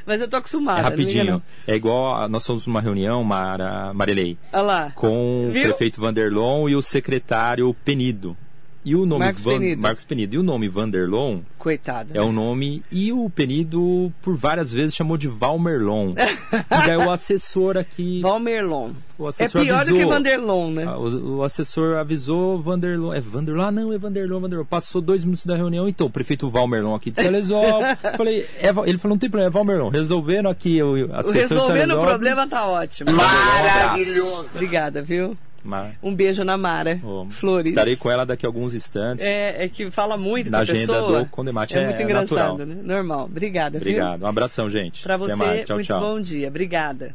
[0.05, 0.79] Mas eu tô acostumada.
[0.79, 1.43] é rapidinho.
[1.67, 4.91] É igual nós somos numa reunião, Mara, Marilei, Olha lá.
[4.95, 5.63] com o Viu?
[5.63, 8.37] prefeito Vanderlon e o secretário Penido.
[8.83, 9.81] E o nome Marcos Van- Penido.
[9.81, 10.35] Marcos Penido.
[10.35, 12.11] E o nome Vanderlon Coitado.
[12.13, 12.21] é né?
[12.21, 12.83] o nome.
[12.91, 16.13] E o Penido, por várias vezes, chamou de Valmerlon.
[16.17, 18.21] e daí o assessor aqui.
[18.21, 18.91] Valmerlon.
[19.19, 19.97] O É assessor pior do avisou.
[19.99, 20.85] que Vanderlon, né?
[20.87, 23.13] Ah, O, o assessor avisou Vanderlon.
[23.13, 23.61] É Vanderlon?
[23.63, 24.65] Ah, não, é Vanderlon, Vanderlon.
[24.65, 27.81] Passou dois minutos da reunião, então, o prefeito Valmerlon aqui de Salesol.
[28.17, 29.89] Falei, é ele falou, não tem problema, é Valmerlon.
[29.89, 33.11] Resolvendo aqui o assessor de Resolvendo o problema tá ótimo.
[33.11, 34.49] Maravilhoso.
[34.55, 35.37] Obrigada, viu?
[35.63, 36.99] Mas, Um beijo na Mara.
[37.03, 37.67] ó, Flores.
[37.67, 39.23] Estarei com ela daqui a alguns instantes.
[39.25, 41.23] É, é que fala muito Na com a agenda pessoa.
[41.23, 42.57] do Condemate, É, é- muito engraçado, natural.
[42.57, 42.75] né?
[42.83, 43.25] Normal.
[43.25, 43.91] Obrigada, viu?
[43.91, 44.23] Obrigado.
[44.23, 45.03] Um abração, gente.
[45.03, 45.63] Pra você.
[45.63, 45.99] Tchau, muito tchau.
[46.01, 46.47] bom dia.
[46.47, 47.13] Obrigada.